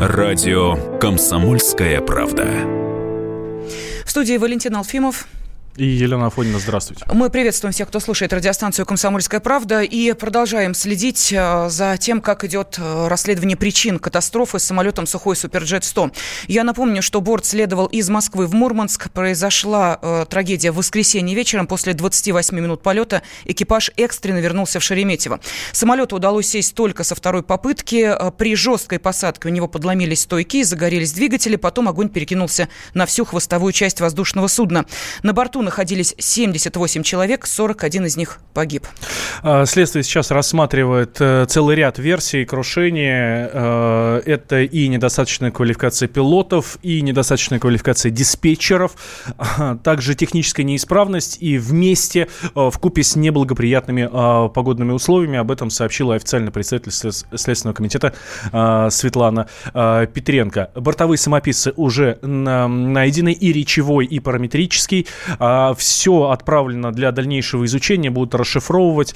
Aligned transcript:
Радио 0.00 0.98
«Комсомольская 0.98 2.00
правда». 2.00 2.44
В 4.04 4.10
студии 4.10 4.36
Валентин 4.36 4.76
Алфимов. 4.76 5.26
И 5.78 5.84
Елена 5.84 6.26
Афонина, 6.26 6.58
здравствуйте. 6.58 7.04
Мы 7.12 7.30
приветствуем 7.30 7.72
всех, 7.72 7.86
кто 7.86 8.00
слушает 8.00 8.32
радиостанцию 8.32 8.84
«Комсомольская 8.84 9.38
правда» 9.38 9.82
и 9.82 10.12
продолжаем 10.12 10.74
следить 10.74 11.32
э, 11.32 11.68
за 11.70 11.96
тем, 11.98 12.20
как 12.20 12.42
идет 12.42 12.74
э, 12.78 13.06
расследование 13.06 13.56
причин 13.56 14.00
катастрофы 14.00 14.58
с 14.58 14.64
самолетом 14.64 15.06
«Сухой 15.06 15.36
Суперджет-100». 15.36 16.12
Я 16.48 16.64
напомню, 16.64 17.00
что 17.00 17.20
борт 17.20 17.46
следовал 17.46 17.86
из 17.86 18.08
Москвы 18.08 18.48
в 18.48 18.54
Мурманск. 18.54 19.12
Произошла 19.12 20.00
э, 20.02 20.26
трагедия 20.28 20.72
в 20.72 20.76
воскресенье 20.78 21.36
вечером. 21.36 21.68
После 21.68 21.94
28 21.94 22.56
минут 22.56 22.82
полета 22.82 23.22
экипаж 23.44 23.92
экстренно 23.96 24.38
вернулся 24.38 24.80
в 24.80 24.82
Шереметьево. 24.82 25.38
Самолету 25.70 26.16
удалось 26.16 26.48
сесть 26.48 26.74
только 26.74 27.04
со 27.04 27.14
второй 27.14 27.44
попытки. 27.44 28.16
Э, 28.18 28.32
при 28.32 28.56
жесткой 28.56 28.98
посадке 28.98 29.46
у 29.46 29.52
него 29.52 29.68
подломились 29.68 30.22
стойки, 30.22 30.64
загорелись 30.64 31.12
двигатели. 31.12 31.54
Потом 31.54 31.86
огонь 31.86 32.08
перекинулся 32.08 32.68
на 32.94 33.06
всю 33.06 33.24
хвостовую 33.24 33.72
часть 33.72 34.00
воздушного 34.00 34.48
судна. 34.48 34.84
На 35.22 35.32
борту 35.32 35.62
находились 35.68 36.14
78 36.18 37.02
человек, 37.02 37.46
41 37.46 38.06
из 38.06 38.16
них 38.16 38.38
погиб. 38.54 38.86
А, 39.42 39.66
следствие 39.66 40.02
сейчас 40.02 40.30
рассматривает 40.30 41.18
э, 41.20 41.44
целый 41.46 41.76
ряд 41.76 41.98
версий 41.98 42.46
крушения. 42.46 43.50
Э, 43.52 44.22
это 44.24 44.62
и 44.62 44.88
недостаточная 44.88 45.50
квалификация 45.50 46.08
пилотов, 46.08 46.78
и 46.82 47.02
недостаточная 47.02 47.58
квалификация 47.58 48.10
диспетчеров, 48.10 48.92
а, 49.36 49.76
также 49.76 50.14
техническая 50.14 50.64
неисправность 50.64 51.36
и 51.40 51.58
вместе 51.58 52.28
э, 52.42 52.48
в 52.54 52.78
купе 52.78 53.02
с 53.02 53.14
неблагоприятными 53.14 54.08
а, 54.10 54.48
погодными 54.48 54.92
условиями. 54.92 55.38
Об 55.38 55.50
этом 55.50 55.68
сообщила 55.68 56.14
официальный 56.14 56.50
представитель 56.50 56.92
Следственного 56.92 57.74
комитета 57.74 58.14
Светлана 58.90 59.48
Петренко. 59.72 60.70
Бортовые 60.74 61.18
самописцы 61.18 61.72
уже 61.76 62.18
найдены 62.22 63.32
и 63.32 63.52
речевой, 63.52 64.06
и 64.06 64.18
параметрический. 64.20 65.06
А, 65.58 65.74
все 65.74 66.30
отправлено 66.30 66.92
для 66.92 67.10
дальнейшего 67.10 67.64
изучения, 67.64 68.10
будут 68.10 68.34
расшифровывать. 68.34 69.14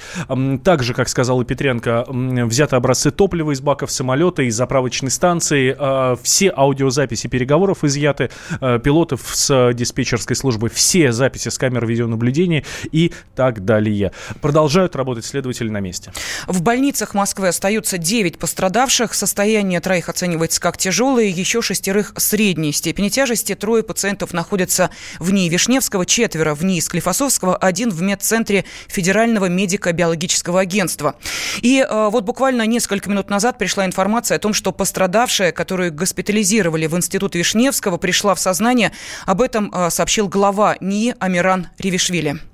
Также, 0.63 0.93
как 0.93 1.07
сказал 1.07 1.41
и 1.41 1.45
Петренко, 1.45 2.05
взяты 2.09 2.75
образцы 2.75 3.11
топлива 3.11 3.51
из 3.51 3.61
баков 3.61 3.91
самолета, 3.91 4.43
из 4.43 4.55
заправочной 4.55 5.09
станции. 5.09 5.75
А, 5.77 6.17
все 6.21 6.51
аудиозаписи 6.55 7.27
переговоров 7.27 7.85
изъяты, 7.85 8.29
а, 8.59 8.79
пилотов 8.79 9.21
с 9.33 9.73
диспетчерской 9.73 10.35
службы, 10.35 10.69
все 10.69 11.13
записи 11.13 11.47
с 11.47 11.57
камер 11.57 11.85
видеонаблюдения 11.85 12.65
и 12.91 13.13
так 13.35 13.63
далее. 13.63 14.11
Продолжают 14.41 14.97
работать 14.97 15.25
следователи 15.25 15.69
на 15.69 15.79
месте. 15.79 16.11
В 16.47 16.61
больницах 16.61 17.13
Москвы 17.13 17.47
остаются 17.47 17.97
9 17.97 18.37
пострадавших. 18.37 19.13
Состояние 19.13 19.79
троих 19.79 20.09
оценивается 20.09 20.59
как 20.59 20.77
тяжелое, 20.77 21.27
еще 21.27 21.61
шестерых 21.61 22.13
средней 22.17 22.73
степени 22.73 23.07
тяжести. 23.07 23.55
Трое 23.55 23.83
пациентов 23.83 24.33
находятся 24.33 24.89
в 25.19 25.31
ней 25.31 25.47
Вишневского, 25.47 26.05
четверо 26.05 26.22
четверо 26.23 26.55
в 26.55 26.63
НИИ 26.63 26.79
Склифосовского, 26.79 27.57
один 27.57 27.89
в 27.89 28.01
медцентре 28.01 28.63
Федерального 28.87 29.49
медико-биологического 29.49 30.61
агентства. 30.61 31.15
И 31.61 31.85
э, 31.85 32.09
вот 32.09 32.23
буквально 32.23 32.65
несколько 32.65 33.09
минут 33.09 33.29
назад 33.29 33.57
пришла 33.57 33.85
информация 33.85 34.37
о 34.37 34.39
том, 34.39 34.53
что 34.53 34.71
пострадавшая, 34.71 35.51
которую 35.51 35.91
госпитализировали 35.91 36.85
в 36.87 36.95
Институт 36.95 37.35
Вишневского, 37.35 37.97
пришла 37.97 38.35
в 38.35 38.39
сознание. 38.39 38.93
Об 39.25 39.41
этом 39.41 39.69
э, 39.73 39.89
сообщил 39.89 40.29
глава 40.29 40.77
НИИ 40.79 41.15
Амиран 41.19 41.67
Ревишвили. 41.77 42.52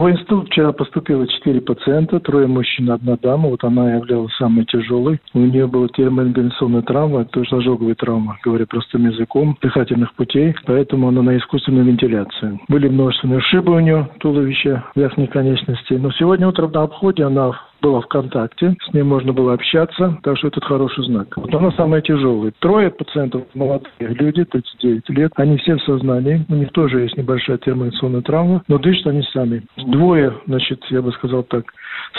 В 0.00 0.08
институт 0.08 0.46
вчера 0.46 0.72
поступило 0.72 1.28
четыре 1.28 1.60
пациента, 1.60 2.20
трое 2.20 2.46
мужчин, 2.46 2.90
одна 2.90 3.18
дама. 3.20 3.50
Вот 3.50 3.62
она 3.64 3.96
являлась 3.96 4.34
самой 4.36 4.64
тяжелой. 4.64 5.20
У 5.34 5.40
нее 5.40 5.66
была 5.66 5.88
термоингаляционная 5.88 6.80
травма, 6.80 7.26
то 7.26 7.40
есть 7.40 7.52
ожоговая 7.52 7.94
травма, 7.94 8.38
говоря 8.42 8.64
простым 8.64 9.10
языком, 9.10 9.58
дыхательных 9.60 10.14
путей, 10.14 10.54
поэтому 10.64 11.08
она 11.08 11.20
на 11.20 11.36
искусственной 11.36 11.84
вентиляции. 11.84 12.58
Были 12.68 12.88
множественные 12.88 13.40
ушибы 13.40 13.74
у 13.74 13.80
нее 13.80 14.08
туловища, 14.20 14.84
верхней 14.94 15.26
конечности. 15.26 15.92
Но 15.92 16.10
сегодня 16.12 16.48
утром 16.48 16.72
на 16.72 16.84
обходе 16.84 17.24
она 17.24 17.52
была 17.80 18.00
ВКонтакте, 18.00 18.76
с 18.88 18.94
ней 18.94 19.02
можно 19.02 19.32
было 19.32 19.54
общаться, 19.54 20.18
так 20.22 20.36
что 20.38 20.48
это 20.48 20.60
хороший 20.60 21.04
знак. 21.04 21.36
Вот 21.36 21.54
она 21.54 21.70
самая 21.72 22.00
тяжелая. 22.02 22.52
Трое 22.58 22.90
пациентов, 22.90 23.44
молодые 23.54 23.90
люди, 23.98 24.44
39 24.44 25.08
лет, 25.10 25.32
они 25.36 25.56
все 25.58 25.76
в 25.76 25.82
сознании, 25.82 26.44
у 26.48 26.54
них 26.54 26.70
тоже 26.72 27.00
есть 27.00 27.16
небольшая 27.16 27.58
термоинфекционная 27.58 28.22
травма, 28.22 28.62
но 28.68 28.78
дышат 28.78 29.08
они 29.08 29.22
сами. 29.32 29.62
Двое, 29.76 30.34
значит, 30.46 30.84
я 30.90 31.02
бы 31.02 31.12
сказал 31.12 31.42
так, 31.42 31.64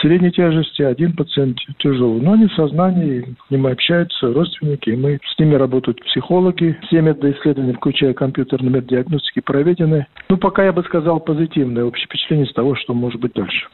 средней 0.01 0.31
тяжести, 0.31 0.81
один 0.81 1.13
пациент 1.13 1.57
тяжелый. 1.79 2.21
Но 2.21 2.33
они 2.33 2.47
в 2.47 2.53
сознании, 2.53 3.35
с 3.47 3.51
ними 3.51 3.71
общаются 3.71 4.33
родственники, 4.33 4.89
и 4.89 4.95
мы 4.95 5.19
с 5.23 5.39
ними 5.39 5.55
работают 5.55 6.03
психологи. 6.05 6.77
Все 6.83 7.01
методы 7.01 7.31
включая 7.73 8.13
компьютерные 8.13 8.69
методы 8.69 8.95
диагностики, 8.95 9.41
проведены. 9.41 10.07
Ну, 10.29 10.37
пока 10.37 10.63
я 10.63 10.73
бы 10.73 10.83
сказал 10.83 11.19
позитивное 11.19 11.83
общее 11.83 12.05
впечатление 12.05 12.47
с 12.47 12.53
того, 12.53 12.75
что 12.75 12.93
может 12.93 13.19
быть 13.19 13.33
дальше. 13.33 13.67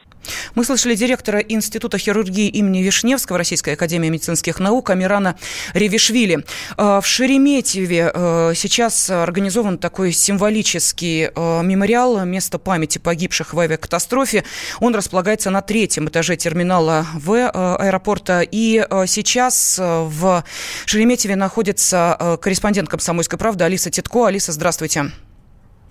Мы 0.54 0.64
слышали 0.64 0.94
директора 0.94 1.40
Института 1.40 1.98
хирургии 1.98 2.48
имени 2.48 2.80
Вишневского 2.82 3.38
Российской 3.38 3.74
Академии 3.74 4.08
медицинских 4.08 4.58
наук 4.58 4.90
Амирана 4.90 5.36
Ревишвили. 5.74 6.44
А, 6.76 7.00
в 7.00 7.06
Шереметьеве 7.06 8.10
а, 8.12 8.52
сейчас 8.54 9.10
организован 9.10 9.78
такой 9.78 10.12
символический 10.12 11.28
а, 11.34 11.62
мемориал 11.62 12.24
место 12.24 12.58
памяти 12.58 12.98
погибших 12.98 13.54
в 13.54 13.60
авиакатастрофе. 13.60 14.44
Он 14.80 14.94
располагается 14.94 15.50
на 15.50 15.62
третьем 15.62 16.08
этаже 16.08 16.36
терминала 16.36 17.06
В 17.14 17.48
аэропорта. 17.48 18.42
И 18.42 18.84
сейчас 19.06 19.78
в 19.78 20.44
Шереметьеве 20.86 21.36
находится 21.36 22.38
корреспондент 22.40 22.88
«Комсомольской 22.88 23.38
правды» 23.38 23.64
Алиса 23.64 23.90
Титко. 23.90 24.26
Алиса, 24.26 24.52
здравствуйте. 24.52 25.12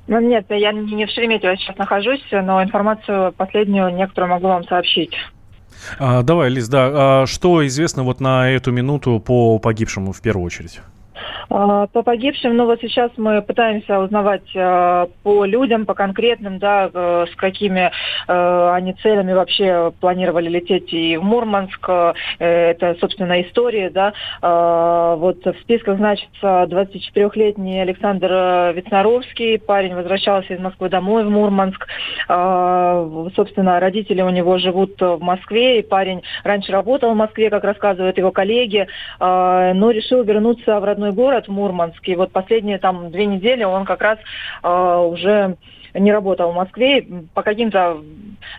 Ну, 0.07 0.19
нет, 0.21 0.45
я 0.49 0.71
не 0.71 1.05
в 1.05 1.09
Шереметьево 1.09 1.57
сейчас 1.57 1.77
нахожусь, 1.77 2.25
но 2.31 2.63
информацию 2.63 3.33
последнюю 3.33 3.93
некоторую 3.93 4.31
могу 4.31 4.47
вам 4.47 4.63
сообщить. 4.63 5.13
А, 5.99 6.23
давай, 6.23 6.49
Лиз, 6.49 6.69
да, 6.69 6.91
а 6.93 7.25
что 7.27 7.65
известно 7.67 8.03
вот 8.03 8.19
на 8.19 8.49
эту 8.49 8.71
минуту 8.71 9.19
по 9.19 9.59
погибшему 9.59 10.13
в 10.13 10.21
первую 10.21 10.45
очередь? 10.45 10.79
А, 11.49 11.87
по 11.87 12.03
погибшим, 12.03 12.55
ну 12.57 12.65
вот 12.65 12.79
сейчас 12.81 13.11
мы 13.17 13.41
пытаемся 13.41 13.99
узнавать 13.99 14.49
э, 14.53 15.07
по 15.23 15.45
людям, 15.45 15.85
по 15.85 15.93
конкретным, 15.93 16.59
да, 16.59 16.89
э, 16.93 17.25
с 17.31 17.35
какими 17.35 17.91
э, 18.27 18.69
они 18.73 18.93
целями 18.93 19.33
вообще 19.33 19.91
планировали 19.99 20.49
лететь 20.49 20.93
и 20.93 21.17
в 21.17 21.23
Мурманск. 21.23 21.89
Это, 22.39 22.95
собственно, 22.99 23.41
история, 23.41 23.89
да. 23.89 24.13
Вот 25.15 25.45
в 25.45 25.55
списках 25.61 25.97
значится 25.97 26.67
24-летний 26.69 27.81
Александр 27.81 28.73
Вицнаровский. 28.75 29.59
Парень 29.59 29.95
возвращался 29.95 30.53
из 30.53 30.59
Москвы 30.59 30.89
домой 30.89 31.23
в 31.25 31.29
Мурманск. 31.29 31.87
Собственно, 33.35 33.79
родители 33.79 34.21
у 34.21 34.29
него 34.29 34.57
живут 34.57 34.99
в 34.99 35.19
Москве, 35.19 35.79
и 35.79 35.83
парень 35.83 36.23
раньше 36.43 36.71
работал 36.71 37.13
в 37.13 37.17
Москве, 37.17 37.49
как 37.49 37.63
рассказывают 37.63 38.17
его 38.17 38.31
коллеги, 38.31 38.87
но 39.19 39.91
решил 39.91 40.23
вернуться 40.23 40.79
в 40.79 40.83
родной 40.83 41.06
город 41.11 41.37
город 41.37 41.47
Мурманск. 41.47 42.07
И 42.07 42.15
вот 42.15 42.31
последние 42.31 42.77
там 42.79 43.11
две 43.11 43.25
недели 43.25 43.63
он 43.63 43.85
как 43.85 44.01
раз 44.01 44.19
э, 44.63 44.69
уже 44.69 45.57
не 45.93 46.11
работал 46.11 46.51
в 46.51 46.55
Москве, 46.55 47.05
по 47.33 47.41
каким-то, 47.41 48.01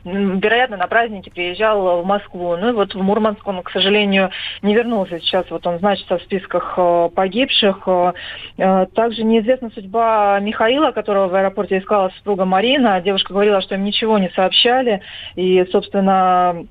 вероятно, 0.05 0.77
на 0.77 0.87
праздники 0.87 1.31
приезжал 1.31 2.03
в 2.03 2.07
Москву. 2.07 2.57
Ну 2.57 2.71
и 2.71 2.73
вот 2.73 2.95
в 2.95 3.03
Мурманск 3.03 3.47
он, 3.47 3.63
к 3.63 3.71
сожалению, 3.71 4.31
не 4.63 4.75
вернулся. 4.75 5.21
Сейчас 5.21 5.49
вот 5.51 5.67
он 5.67 5.79
значится 5.79 6.19
в 6.19 6.23
списках 6.23 6.75
э, 6.77 7.11
погибших. 7.15 7.83
Э, 7.87 8.13
э, 8.57 8.87
также 8.95 9.25
неизвестна 9.25 9.71
судьба 9.71 10.39
Михаила, 10.41 10.91
которого 10.91 11.29
в 11.29 11.35
аэропорте 11.35 11.79
искала 11.79 12.11
супруга 12.17 12.45
Марина. 12.45 13.01
Девушка 13.01 13.33
говорила, 13.33 13.61
что 13.61 13.75
им 13.75 13.85
ничего 13.85 14.19
не 14.19 14.31
сообщали. 14.31 15.01
И, 15.37 15.65
собственно, 15.71 16.67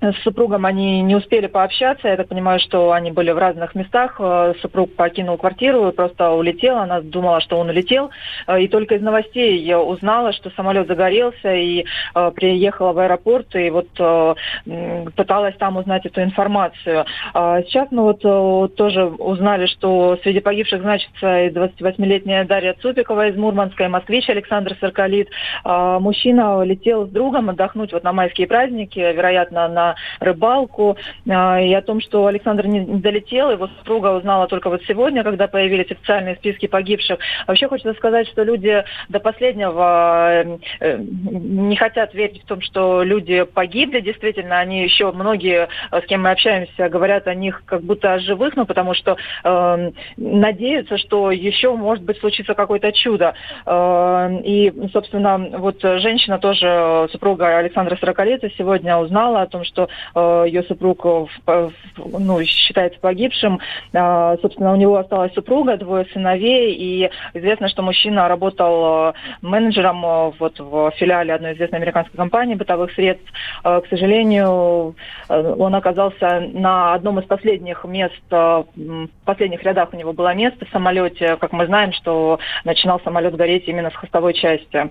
с 0.00 0.22
супругом 0.22 0.64
они 0.64 1.02
не 1.02 1.16
успели 1.16 1.48
пообщаться. 1.48 2.08
Я 2.08 2.16
так 2.16 2.28
понимаю, 2.28 2.60
что 2.60 2.92
они 2.92 3.10
были 3.10 3.32
в 3.32 3.38
разных 3.38 3.74
местах. 3.74 4.16
Э, 4.20 4.54
супруг 4.60 4.94
покинул 4.94 5.36
квартиру, 5.36 5.92
просто 5.92 6.30
улетел. 6.30 6.76
Она 6.78 7.00
думала, 7.00 7.40
что 7.40 7.56
он 7.56 7.68
улетел. 7.68 8.10
Э, 8.46 8.60
и 8.60 8.68
только 8.68 8.94
из 8.94 9.02
новостей 9.02 9.58
я 9.58 9.80
узнала, 9.80 10.32
что 10.32 10.50
самолет 10.50 10.86
загорелся 10.86 11.52
и 11.52 11.84
э, 12.14 12.30
приехала 12.30 12.92
в 12.92 12.98
аэропорт 12.98 13.54
и 13.56 13.70
вот 13.70 13.88
пыталась 15.16 15.56
там 15.56 15.76
узнать 15.76 16.06
эту 16.06 16.22
информацию. 16.22 17.04
А 17.34 17.62
сейчас 17.62 17.88
мы 17.90 18.02
вот 18.02 18.20
тоже 18.76 19.06
узнали, 19.06 19.66
что 19.66 20.18
среди 20.22 20.40
погибших 20.40 20.80
значится 20.82 21.44
и 21.44 21.50
28-летняя 21.50 22.44
Дарья 22.44 22.74
Цупикова 22.74 23.28
из 23.28 23.36
Мурманска, 23.36 23.84
и 23.84 23.88
москвич 23.88 24.28
Александр 24.28 24.76
Саркалит. 24.80 25.28
А 25.64 25.98
мужчина 25.98 26.62
летел 26.62 27.06
с 27.06 27.10
другом 27.10 27.50
отдохнуть 27.50 27.92
вот 27.92 28.04
на 28.04 28.12
майские 28.12 28.46
праздники, 28.46 28.98
вероятно, 28.98 29.68
на 29.68 29.87
рыбалку. 30.20 30.96
А, 31.28 31.60
и 31.60 31.72
о 31.72 31.82
том, 31.82 32.00
что 32.00 32.26
Александр 32.26 32.66
не 32.66 32.80
долетел, 32.80 33.50
его 33.50 33.68
супруга 33.78 34.16
узнала 34.16 34.46
только 34.46 34.70
вот 34.70 34.82
сегодня, 34.86 35.22
когда 35.22 35.48
появились 35.48 35.90
официальные 35.90 36.36
списки 36.36 36.66
погибших. 36.66 37.18
Вообще 37.46 37.68
хочется 37.68 37.94
сказать, 37.94 38.28
что 38.28 38.42
люди 38.42 38.84
до 39.08 39.20
последнего 39.20 40.58
э, 40.80 40.96
не 40.98 41.76
хотят 41.76 42.14
верить 42.14 42.42
в 42.42 42.46
том, 42.46 42.60
что 42.60 43.02
люди 43.02 43.44
погибли. 43.44 44.00
Действительно, 44.00 44.58
они 44.58 44.82
еще 44.82 45.12
многие, 45.12 45.68
с 45.90 46.04
кем 46.06 46.22
мы 46.22 46.30
общаемся, 46.30 46.88
говорят 46.88 47.26
о 47.26 47.34
них 47.34 47.62
как 47.66 47.82
будто 47.82 48.14
о 48.14 48.18
живых, 48.18 48.56
ну 48.56 48.66
потому 48.66 48.94
что 48.94 49.16
э, 49.44 49.90
надеются, 50.16 50.98
что 50.98 51.30
еще 51.30 51.74
может 51.74 52.04
быть 52.04 52.18
случится 52.18 52.54
какое-то 52.54 52.92
чудо. 52.92 53.34
Э, 53.66 54.40
и, 54.44 54.72
собственно, 54.92 55.38
вот 55.58 55.80
женщина 55.82 56.38
тоже, 56.38 57.08
супруга 57.12 57.58
Александра 57.58 57.96
Сороколета, 57.96 58.50
сегодня 58.56 58.96
узнала 58.96 59.42
о 59.42 59.46
том, 59.46 59.64
что 59.64 59.77
э, 60.14 60.44
ее 60.46 60.62
супруг 60.64 61.04
ну, 61.96 62.42
считается 62.44 62.98
погибшим. 63.00 63.60
Э, 63.92 64.36
собственно, 64.40 64.72
у 64.72 64.76
него 64.76 64.96
осталась 64.96 65.32
супруга, 65.34 65.76
двое 65.76 66.06
сыновей, 66.12 66.74
и 66.74 67.10
известно, 67.34 67.68
что 67.68 67.82
мужчина 67.82 68.28
работал 68.28 69.14
менеджером 69.42 70.32
вот 70.38 70.58
в 70.58 70.92
филиале 70.96 71.34
одной 71.34 71.54
известной 71.54 71.78
американской 71.78 72.16
компании 72.16 72.54
бытовых 72.54 72.92
средств. 72.92 73.26
К 73.62 73.82
сожалению, 73.90 74.94
он 75.28 75.74
оказался 75.74 76.40
на 76.52 76.94
одном 76.94 77.20
из 77.20 77.26
последних 77.26 77.84
мест, 77.84 78.14
в 78.30 78.66
последних 79.24 79.62
рядах 79.62 79.90
у 79.92 79.96
него 79.96 80.12
было 80.12 80.34
место 80.34 80.64
в 80.64 80.70
самолете. 80.70 81.36
Как 81.36 81.52
мы 81.52 81.66
знаем, 81.66 81.92
что 81.92 82.38
начинал 82.64 83.00
самолет 83.04 83.36
гореть 83.36 83.68
именно 83.68 83.90
с 83.90 83.94
хвостовой 83.94 84.34
части. 84.34 84.90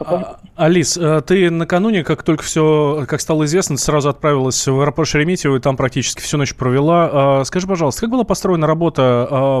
А, 0.00 0.38
Алис, 0.56 0.96
э, 0.96 1.20
ты 1.26 1.50
накануне, 1.50 2.04
как 2.04 2.22
только 2.22 2.42
все, 2.42 3.04
как 3.08 3.20
стало 3.20 3.44
известно, 3.44 3.76
сразу 3.76 4.08
отправилась 4.08 4.27
в 4.34 4.80
аэропорт 4.80 5.08
Шереметьево 5.08 5.56
и 5.56 5.60
там 5.60 5.76
практически 5.76 6.20
всю 6.20 6.38
ночь 6.38 6.54
провела. 6.54 7.10
А, 7.12 7.44
скажи, 7.44 7.66
пожалуйста, 7.66 8.02
как 8.02 8.10
была 8.10 8.24
построена 8.24 8.66
работа 8.66 9.58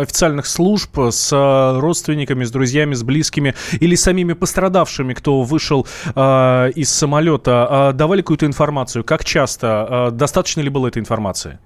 официальных 0.00 0.46
служб 0.46 0.98
с 1.10 1.30
родственниками, 1.80 2.44
с 2.44 2.50
друзьями, 2.50 2.94
с 2.94 3.02
близкими 3.02 3.54
или 3.80 3.94
самими 3.94 4.32
пострадавшими, 4.32 5.14
кто 5.14 5.42
вышел 5.42 5.86
а, 6.14 6.68
из 6.68 6.90
самолета? 6.90 7.92
Давали 7.94 8.22
какую-то 8.22 8.46
информацию? 8.46 9.04
Как 9.04 9.24
часто? 9.24 10.10
Достаточно 10.12 10.60
ли 10.60 10.68
было 10.68 10.88
этой 10.88 10.98
информации? 10.98 11.58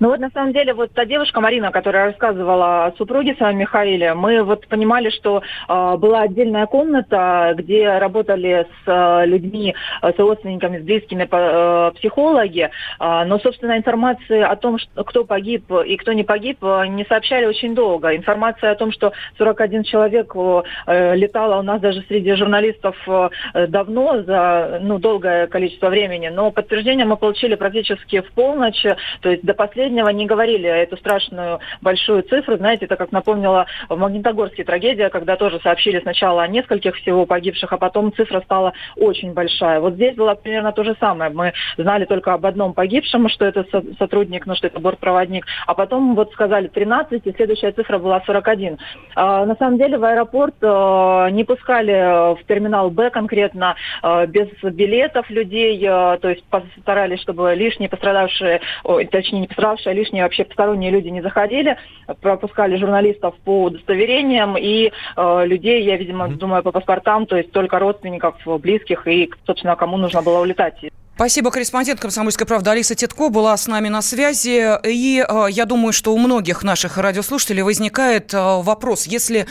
Ну 0.00 0.08
вот 0.08 0.20
на 0.20 0.30
самом 0.30 0.52
деле 0.52 0.74
вот 0.74 0.92
та 0.92 1.04
девушка 1.04 1.40
Марина, 1.40 1.70
которая 1.70 2.06
рассказывала 2.06 2.86
о 2.86 2.92
супруге 2.92 3.34
своем 3.34 3.58
Михаиле, 3.58 4.14
мы 4.14 4.42
вот 4.42 4.66
понимали, 4.66 5.10
что 5.10 5.42
э, 5.68 5.96
была 5.96 6.22
отдельная 6.22 6.66
комната, 6.66 7.54
где 7.56 7.98
работали 7.98 8.66
с 8.84 8.88
э, 8.88 9.26
людьми, 9.26 9.74
э, 10.02 10.12
с 10.12 10.18
родственниками, 10.18 10.78
с 10.78 10.82
близкими 10.82 11.28
э, 11.30 11.92
психологи, 11.92 12.70
э, 12.98 13.24
но, 13.24 13.38
собственно, 13.38 13.76
информации 13.76 14.40
о 14.40 14.56
том, 14.56 14.78
что, 14.78 15.04
кто 15.04 15.24
погиб 15.24 15.70
и 15.86 15.96
кто 15.96 16.12
не 16.12 16.24
погиб, 16.24 16.62
не 16.62 17.04
сообщали 17.04 17.46
очень 17.46 17.74
долго. 17.74 18.16
Информация 18.16 18.72
о 18.72 18.76
том, 18.76 18.92
что 18.92 19.12
41 19.38 19.84
человек 19.84 20.32
э, 20.34 21.14
летала 21.14 21.58
у 21.58 21.62
нас 21.62 21.80
даже 21.80 22.02
среди 22.08 22.34
журналистов 22.34 22.96
э, 23.06 23.66
давно, 23.68 24.22
за 24.22 24.80
ну, 24.82 24.98
долгое 24.98 25.46
количество 25.46 25.88
времени, 25.88 26.28
но 26.28 26.50
подтверждение 26.50 27.06
мы 27.06 27.16
получили 27.16 27.54
практически 27.54 28.20
в 28.20 28.32
полночь, 28.32 28.82
то 29.20 29.30
есть 29.30 29.44
до 29.44 29.54
последнего 29.54 29.75
последнего 29.76 30.08
не 30.08 30.24
говорили 30.24 30.70
эту 30.70 30.96
страшную 30.96 31.60
большую 31.82 32.22
цифру. 32.22 32.56
Знаете, 32.56 32.86
это 32.86 32.96
как 32.96 33.12
напомнила 33.12 33.66
в 33.90 33.98
Магнитогорске 33.98 34.64
трагедия, 34.64 35.10
когда 35.10 35.36
тоже 35.36 35.60
сообщили 35.62 36.00
сначала 36.00 36.42
о 36.42 36.48
нескольких 36.48 36.96
всего 36.96 37.26
погибших, 37.26 37.70
а 37.74 37.76
потом 37.76 38.10
цифра 38.14 38.40
стала 38.40 38.72
очень 38.96 39.34
большая. 39.34 39.80
Вот 39.80 39.94
здесь 39.94 40.16
было 40.16 40.34
примерно 40.34 40.72
то 40.72 40.82
же 40.82 40.96
самое. 40.98 41.30
Мы 41.30 41.52
знали 41.76 42.06
только 42.06 42.32
об 42.32 42.46
одном 42.46 42.72
погибшем, 42.72 43.28
что 43.28 43.44
это 43.44 43.66
сотрудник, 43.98 44.46
ну 44.46 44.54
что 44.54 44.68
это 44.68 44.80
бортпроводник, 44.80 45.44
а 45.66 45.74
потом 45.74 46.14
вот 46.14 46.32
сказали 46.32 46.68
13, 46.68 47.26
и 47.26 47.32
следующая 47.32 47.72
цифра 47.72 47.98
была 47.98 48.22
41. 48.24 48.78
А, 49.14 49.44
на 49.44 49.56
самом 49.56 49.76
деле 49.76 49.98
в 49.98 50.04
аэропорт 50.04 50.54
а, 50.62 51.28
не 51.28 51.44
пускали 51.44 52.34
в 52.34 52.42
терминал 52.46 52.88
Б 52.88 53.10
конкретно 53.10 53.76
а, 54.02 54.24
без 54.24 54.48
билетов 54.62 55.28
людей, 55.28 55.84
а, 55.86 56.16
то 56.16 56.30
есть 56.30 56.44
постарались, 56.44 57.20
чтобы 57.20 57.54
лишние 57.54 57.90
пострадавшие, 57.90 58.62
о, 58.82 59.04
точнее 59.04 59.40
не 59.40 59.46
пострадавшие, 59.46 59.65
пострадавшие, 59.66 59.94
лишние 59.94 60.22
вообще 60.22 60.44
посторонние 60.44 60.90
люди 60.90 61.08
не 61.08 61.22
заходили, 61.22 61.76
пропускали 62.20 62.76
журналистов 62.76 63.34
по 63.44 63.64
удостоверениям 63.64 64.56
и 64.56 64.92
э, 65.16 65.46
людей, 65.46 65.82
я, 65.82 65.96
видимо, 65.96 66.26
mm-hmm. 66.26 66.36
думаю, 66.36 66.62
по 66.62 66.72
паспортам, 66.72 67.26
то 67.26 67.36
есть 67.36 67.50
только 67.52 67.78
родственников, 67.78 68.36
близких 68.44 69.06
и, 69.08 69.30
собственно, 69.46 69.76
кому 69.76 69.96
нужно 69.96 70.22
было 70.22 70.40
улетать. 70.40 70.76
Спасибо. 71.16 71.50
Корреспондент 71.50 71.98
«Комсомольской 71.98 72.46
правды» 72.46 72.68
Алиса 72.68 72.94
Титко 72.94 73.30
была 73.30 73.56
с 73.56 73.66
нами 73.66 73.88
на 73.88 74.02
связи. 74.02 74.78
И 74.84 75.24
э, 75.26 75.46
я 75.48 75.64
думаю, 75.64 75.94
что 75.94 76.12
у 76.12 76.18
многих 76.18 76.62
наших 76.62 76.98
радиослушателей 76.98 77.62
возникает 77.62 78.34
э, 78.34 78.38
вопрос. 78.38 79.06
Если 79.06 79.46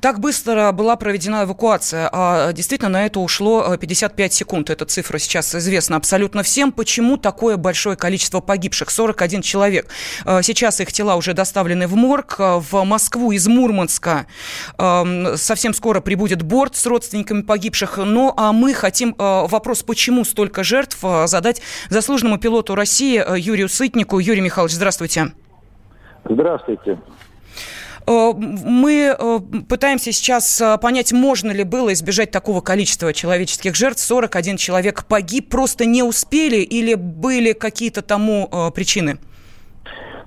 так 0.00 0.18
быстро 0.18 0.72
была 0.72 0.96
проведена 0.96 1.44
эвакуация, 1.44 2.10
а 2.12 2.52
действительно 2.52 2.88
на 2.88 3.06
это 3.06 3.20
ушло 3.20 3.76
55 3.76 4.32
э, 4.32 4.34
секунд, 4.34 4.70
эта 4.70 4.86
цифра 4.86 5.18
сейчас 5.18 5.54
известна 5.54 5.94
абсолютно 5.94 6.42
всем, 6.42 6.72
почему 6.72 7.16
такое 7.16 7.58
большое 7.58 7.96
количество 7.96 8.40
погибших? 8.40 8.90
41 8.90 9.42
человек. 9.42 9.86
Э, 10.24 10.40
сейчас 10.42 10.80
их 10.80 10.92
тела 10.92 11.14
уже 11.14 11.32
доставлены 11.32 11.86
в 11.86 11.94
морг. 11.94 12.34
Э, 12.40 12.58
в 12.58 12.82
Москву 12.82 13.30
из 13.30 13.46
Мурманска 13.46 14.26
э, 14.76 15.36
совсем 15.36 15.74
скоро 15.74 16.00
прибудет 16.00 16.42
борт 16.42 16.74
с 16.74 16.84
родственниками 16.86 17.42
погибших. 17.42 17.98
Ну, 17.98 18.34
а 18.36 18.50
мы 18.50 18.74
хотим 18.74 19.14
э, 19.16 19.46
вопрос, 19.46 19.84
почему 19.84 20.24
столько 20.24 20.64
жертв 20.64 21.03
задать 21.26 21.62
заслуженному 21.88 22.38
пилоту 22.38 22.74
России 22.74 23.22
э, 23.24 23.38
Юрию 23.38 23.68
Сытнику. 23.68 24.18
Юрий 24.18 24.40
Михайлович, 24.40 24.74
здравствуйте. 24.74 25.32
Здравствуйте. 26.24 26.98
Э, 28.06 28.32
мы 28.36 29.16
пытаемся 29.68 30.12
сейчас 30.12 30.62
понять, 30.80 31.12
можно 31.12 31.50
ли 31.50 31.64
было 31.64 31.92
избежать 31.92 32.30
такого 32.30 32.60
количества 32.60 33.12
человеческих 33.12 33.74
жертв. 33.74 34.00
41 34.00 34.56
человек 34.56 35.04
погиб, 35.06 35.50
просто 35.50 35.86
не 35.86 36.02
успели 36.02 36.56
или 36.56 36.94
были 36.94 37.52
какие-то 37.52 38.02
тому 38.02 38.48
причины? 38.74 39.18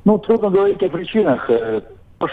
Ну, 0.06 0.18
трудно 0.20 0.50
говорить 0.50 0.82
о 0.84 0.90
причинах. 0.90 1.50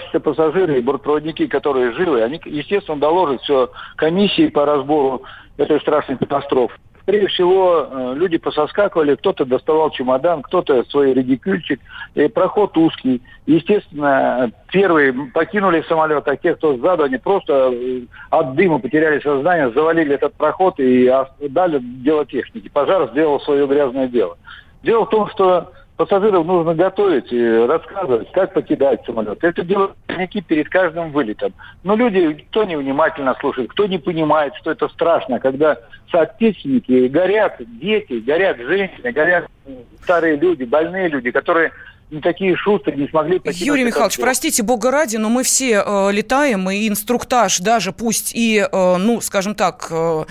Все 0.09 0.19
пассажиры 0.19 0.79
и 0.79 0.81
бортпроводники, 0.81 1.47
которые 1.47 1.93
живы, 1.93 2.23
они, 2.23 2.41
естественно, 2.47 2.99
доложат 2.99 3.43
все 3.43 3.71
комиссии 3.97 4.49
по 4.49 4.65
разбору 4.65 5.23
этой 5.59 5.81
страшной 5.81 6.17
катастрофы 6.17 6.75
скорее 7.05 7.29
всего, 7.29 7.87
э, 7.89 8.15
люди 8.17 8.39
пососкакивали, 8.39 9.15
кто-то 9.15 9.45
доставал 9.45 9.91
чемодан, 9.91 10.43
кто-то 10.43 10.85
свой 10.85 11.13
редикюльчик, 11.13 11.79
и 12.15 12.29
проход 12.29 12.77
узкий. 12.77 13.23
Естественно, 13.47 14.51
первые 14.73 15.13
покинули 15.33 15.85
самолет, 15.87 16.27
а 16.27 16.37
те, 16.37 16.55
кто 16.55 16.77
сзади, 16.77 17.03
они 17.03 17.19
просто 17.19 17.71
э, 17.73 18.01
от 18.31 18.55
дыма 18.55 18.79
потеряли 18.79 19.21
сознание, 19.21 19.71
завалили 19.71 20.15
этот 20.15 20.35
проход 20.35 20.75
и 20.79 21.13
дали 21.49 21.79
дело 21.79 22.25
техники. 22.25 22.71
Пожар 22.73 23.11
сделал 23.11 23.39
свое 23.41 23.67
грязное 23.67 24.09
дело. 24.09 24.37
Дело 24.83 25.05
в 25.05 25.11
том, 25.11 25.29
что 25.29 25.73
пассажиров 25.97 26.45
нужно 26.47 26.75
готовить 26.75 27.33
и 27.33 27.67
рассказывать, 27.67 28.31
как 28.33 28.53
покидать 28.53 29.05
самолет. 29.07 29.43
Это 29.43 29.63
делают 29.63 29.93
техники 30.09 30.41
перед 30.41 30.69
каждым 30.69 31.13
вылетом. 31.13 31.53
Но 31.83 31.95
люди, 31.95 32.45
кто 32.51 32.65
невнимательно 32.65 33.35
слушает, 33.41 33.71
кто 33.71 33.87
не 33.87 33.99
понимает, 33.99 34.55
что 34.57 34.73
это 34.73 34.89
страшно, 34.89 35.39
когда 35.39 35.79
соотечественники 36.11 37.09
горят, 37.09 37.57
дети, 37.81 38.15
горят 38.15 38.59
женщины, 38.59 39.13
горят 39.13 39.47
старые 40.03 40.37
люди, 40.37 40.65
больные 40.65 41.09
люди, 41.09 41.31
которые 41.31 41.73
не 42.11 42.21
такие 42.21 42.57
шустрые, 42.57 42.99
не 42.99 43.09
смогли 43.09 43.41
Юрий 43.45 43.85
Михайлович, 43.85 44.19
простите, 44.19 44.63
бога 44.63 44.91
ради, 44.91 45.17
но 45.17 45.29
мы 45.29 45.43
все 45.43 45.83
э, 45.85 46.13
летаем, 46.13 46.71
и 46.71 46.87
инструктаж 46.89 47.59
даже 47.59 47.93
пусть 47.93 48.33
и, 48.35 48.67
э, 48.71 48.97
ну, 48.97 49.21
скажем 49.21 49.55
так, 49.55 49.89
э, 49.91 50.25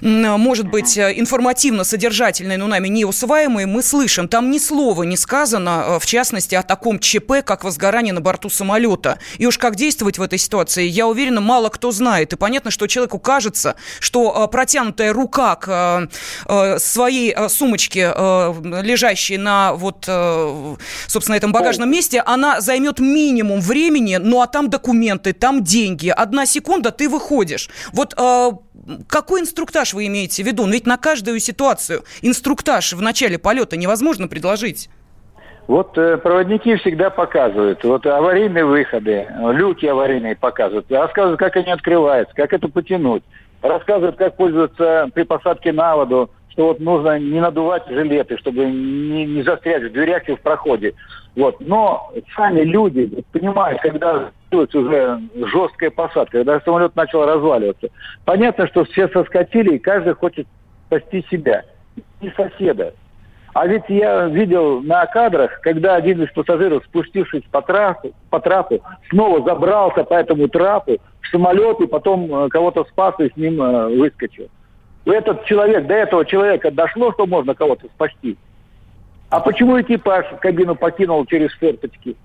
может 0.00 0.68
быть, 0.68 0.96
э, 0.96 1.12
информативно-содержательный, 1.16 2.56
но 2.56 2.66
нами 2.66 2.88
не 2.88 3.04
усваиваемый, 3.04 3.66
мы 3.66 3.82
слышим. 3.82 4.28
Там 4.28 4.50
ни 4.50 4.58
слова 4.58 5.02
не 5.02 5.16
сказано, 5.16 5.84
э, 5.86 5.98
в 5.98 6.06
частности, 6.06 6.54
о 6.54 6.62
таком 6.62 6.98
ЧП, 6.98 7.42
как 7.44 7.64
возгорание 7.64 8.12
на 8.12 8.20
борту 8.20 8.48
самолета. 8.48 9.18
И 9.38 9.46
уж 9.46 9.58
как 9.58 9.76
действовать 9.76 10.18
в 10.18 10.22
этой 10.22 10.38
ситуации, 10.38 10.86
я 10.86 11.06
уверена, 11.06 11.40
мало 11.40 11.68
кто 11.68 11.90
знает. 11.90 12.32
И 12.32 12.36
понятно, 12.36 12.70
что 12.70 12.86
человеку 12.86 13.18
кажется, 13.18 13.74
что 13.98 14.44
э, 14.44 14.50
протянутая 14.50 15.12
рука 15.12 15.56
к 15.56 16.08
своей 16.78 17.34
сумочке, 17.48 18.12
лежащей 18.82 19.36
на 19.36 19.74
вот... 19.74 20.08
Собственно, 21.06 21.36
этом 21.36 21.52
багажном 21.52 21.90
месте, 21.90 22.22
она 22.24 22.60
займет 22.60 22.98
минимум 22.98 23.60
времени, 23.60 24.16
ну 24.16 24.42
а 24.42 24.46
там 24.46 24.70
документы, 24.70 25.32
там 25.32 25.62
деньги. 25.62 26.08
Одна 26.08 26.46
секунда, 26.46 26.90
ты 26.90 27.08
выходишь. 27.08 27.68
Вот 27.92 28.14
э, 28.16 28.50
какой 29.08 29.40
инструктаж 29.40 29.94
вы 29.94 30.06
имеете 30.06 30.42
в 30.42 30.46
виду? 30.46 30.66
Ну 30.66 30.72
ведь 30.72 30.86
на 30.86 30.96
каждую 30.96 31.40
ситуацию 31.40 32.04
инструктаж 32.22 32.92
в 32.92 33.02
начале 33.02 33.38
полета 33.38 33.76
невозможно 33.76 34.28
предложить. 34.28 34.88
Вот 35.66 35.96
э, 35.98 36.16
проводники 36.16 36.74
всегда 36.76 37.10
показывают, 37.10 37.84
вот 37.84 38.04
аварийные 38.04 38.64
выходы, 38.64 39.28
люки 39.52 39.86
аварийные 39.86 40.34
показывают, 40.34 40.90
рассказывают, 40.90 41.38
как 41.38 41.56
они 41.56 41.70
открываются, 41.70 42.34
как 42.34 42.52
это 42.52 42.66
потянуть, 42.66 43.22
рассказывают, 43.62 44.16
как 44.16 44.36
пользоваться 44.36 45.08
при 45.14 45.22
посадке 45.22 45.72
на 45.72 45.94
воду 45.94 46.30
что 46.50 46.68
вот 46.68 46.80
нужно 46.80 47.18
не 47.18 47.40
надувать 47.40 47.86
жилеты, 47.88 48.36
чтобы 48.38 48.64
не, 48.66 49.24
не 49.24 49.42
застрять 49.42 49.84
в 49.84 49.92
дверях 49.92 50.28
и 50.28 50.34
в 50.34 50.40
проходе. 50.40 50.94
Вот. 51.36 51.56
Но 51.60 52.12
сами 52.34 52.62
люди 52.62 53.24
понимают, 53.32 53.80
когда 53.80 54.30
уже 54.52 55.20
жесткая 55.34 55.90
посадка, 55.90 56.38
когда 56.38 56.60
самолет 56.60 56.96
начал 56.96 57.24
разваливаться. 57.24 57.88
Понятно, 58.24 58.66
что 58.66 58.84
все 58.84 59.08
соскочили, 59.08 59.76
и 59.76 59.78
каждый 59.78 60.14
хочет 60.14 60.46
спасти 60.86 61.24
себя 61.30 61.64
и 62.20 62.30
соседа. 62.30 62.94
А 63.52 63.66
ведь 63.66 63.84
я 63.88 64.26
видел 64.26 64.80
на 64.80 65.06
кадрах, 65.06 65.60
когда 65.60 65.96
один 65.96 66.22
из 66.22 66.30
пассажиров, 66.32 66.84
спустившись 66.84 67.42
по 67.50 67.62
трапу, 67.62 68.12
по 68.30 68.40
трапу 68.40 68.80
снова 69.08 69.42
забрался 69.44 70.04
по 70.04 70.14
этому 70.14 70.48
трапу 70.48 70.98
в 71.20 71.28
самолет 71.28 71.80
и 71.80 71.86
потом 71.86 72.32
э, 72.32 72.48
кого-то 72.48 72.84
спас 72.84 73.14
и 73.18 73.28
с 73.28 73.36
ним 73.36 73.60
э, 73.60 73.88
выскочил. 73.96 74.48
Этот 75.04 75.44
человек, 75.44 75.86
до 75.86 75.94
этого 75.94 76.24
человека 76.24 76.70
дошло, 76.70 77.12
что 77.12 77.26
можно 77.26 77.54
кого-то 77.54 77.86
спасти. 77.88 78.36
А 79.30 79.40
почему 79.40 79.80
экипаж 79.80 80.26
кабину 80.40 80.74
покинул 80.74 81.24
через 81.26 81.52
форточки? 81.52 82.16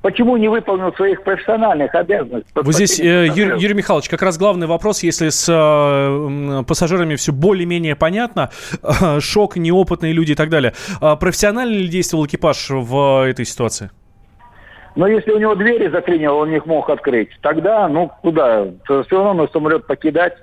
Почему 0.00 0.36
не 0.36 0.48
выполнил 0.48 0.92
своих 0.94 1.22
профессиональных 1.24 1.92
обязанностей? 1.94 2.50
Вот 2.54 2.72
здесь, 2.72 3.00
э, 3.00 3.26
Юрий, 3.26 3.60
Юрий 3.60 3.74
Михайлович, 3.74 4.08
как 4.08 4.22
раз 4.22 4.38
главный 4.38 4.68
вопрос, 4.68 5.02
если 5.02 5.28
с 5.28 5.48
э, 5.48 6.64
пассажирами 6.64 7.16
все 7.16 7.32
более-менее 7.32 7.96
понятно, 7.96 8.50
э, 8.82 9.18
шок, 9.20 9.56
неопытные 9.56 10.12
люди 10.12 10.32
и 10.32 10.34
так 10.36 10.50
далее, 10.50 10.72
э, 11.02 11.16
профессионально 11.18 11.72
ли 11.72 11.88
действовал 11.88 12.26
экипаж 12.26 12.68
в 12.70 13.26
этой 13.26 13.44
ситуации? 13.44 13.90
Но 14.94 15.08
если 15.08 15.32
у 15.32 15.38
него 15.38 15.56
двери 15.56 15.88
заклинило, 15.88 16.34
он 16.34 16.52
их 16.52 16.64
мог 16.64 16.88
открыть, 16.90 17.30
тогда, 17.42 17.88
ну, 17.88 18.10
куда? 18.22 18.66
Все 18.84 19.04
равно 19.10 19.34
на 19.34 19.48
самолет 19.48 19.86
покидать 19.86 20.34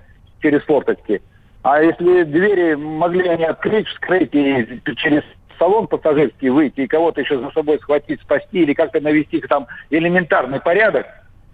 через 0.42 0.62
форточки. 0.64 1.22
А 1.66 1.82
если 1.82 2.22
двери 2.26 2.76
могли 2.76 3.28
они 3.28 3.44
открыть, 3.44 3.88
вскрыть 3.88 4.30
и 4.36 4.80
через 4.98 5.24
салон 5.58 5.88
пассажирский 5.88 6.50
выйти 6.50 6.82
и 6.82 6.88
кого-то 6.88 7.22
еще 7.22 7.40
за 7.40 7.50
собой 7.50 7.80
схватить, 7.80 8.22
спасти 8.22 8.62
или 8.62 8.76
как-то 8.76 9.02
навести 9.02 9.42
там 9.42 9.66
элементарный 9.90 10.60
порядок, 10.60 11.08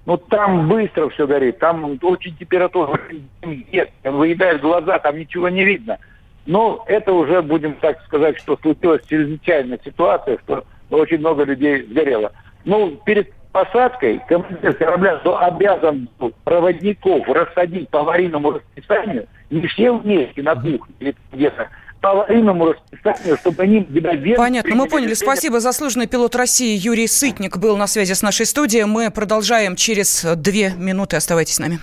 ну 0.06 0.18
там 0.18 0.68
быстро 0.68 1.08
все 1.08 1.26
горит, 1.26 1.60
там 1.60 1.98
очень 2.02 2.36
температура, 2.36 3.00
нет, 3.72 3.90
выедает 4.04 4.60
глаза, 4.60 5.00
там 5.00 5.18
ничего 5.18 5.48
не 5.48 5.64
видно. 5.64 5.98
Но 6.46 6.84
это 6.88 7.14
уже, 7.14 7.42
будем 7.42 7.76
так 7.76 8.04
сказать, 8.04 8.38
что 8.38 8.58
случилась 8.58 9.06
чрезвычайная 9.08 9.80
ситуация, 9.82 10.40
что 10.40 10.66
очень 10.90 11.20
много 11.20 11.46
людей 11.46 11.84
сгорело. 11.84 12.34
Ну, 12.66 13.00
перед 13.06 13.32
посадкой 13.52 14.22
командир 14.28 14.74
корабля 14.74 15.20
обязан 15.40 16.10
проводников 16.44 17.28
рассадить 17.28 17.90
по 17.90 18.02
аварийному 18.02 18.52
расписанию, 18.52 19.28
не 19.50 19.68
все 19.68 19.92
вместе 19.92 20.42
на 20.42 20.56
кухне 20.56 20.80
или 21.00 21.16
где-то, 21.32 21.70
по 22.02 22.12
аварийному 22.12 22.74
расписанию, 22.74 23.38
чтобы 23.38 23.64
они 23.64 23.80
мгновенно... 23.82 24.38
Понятно, 24.38 24.76
мы 24.76 24.88
поняли. 24.88 25.14
Спасибо. 25.14 25.60
Заслуженный 25.60 26.08
пилот 26.08 26.36
России 26.36 26.76
Юрий 26.76 27.08
Сытник 27.08 27.58
был 27.58 27.78
на 27.78 27.88
связи 27.88 28.14
с 28.14 28.22
нашей 28.22 28.46
студией. 28.46 28.86
Мы 28.86 29.12
продолжаем 29.12 29.76
через 29.76 30.26
две 30.38 30.72
минуты. 30.72 31.18
Оставайтесь 31.18 31.56
с 31.56 31.60
нами. 31.60 31.80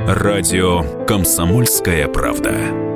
Радио 0.00 0.82
«Комсомольская 1.06 2.08
правда». 2.08 2.91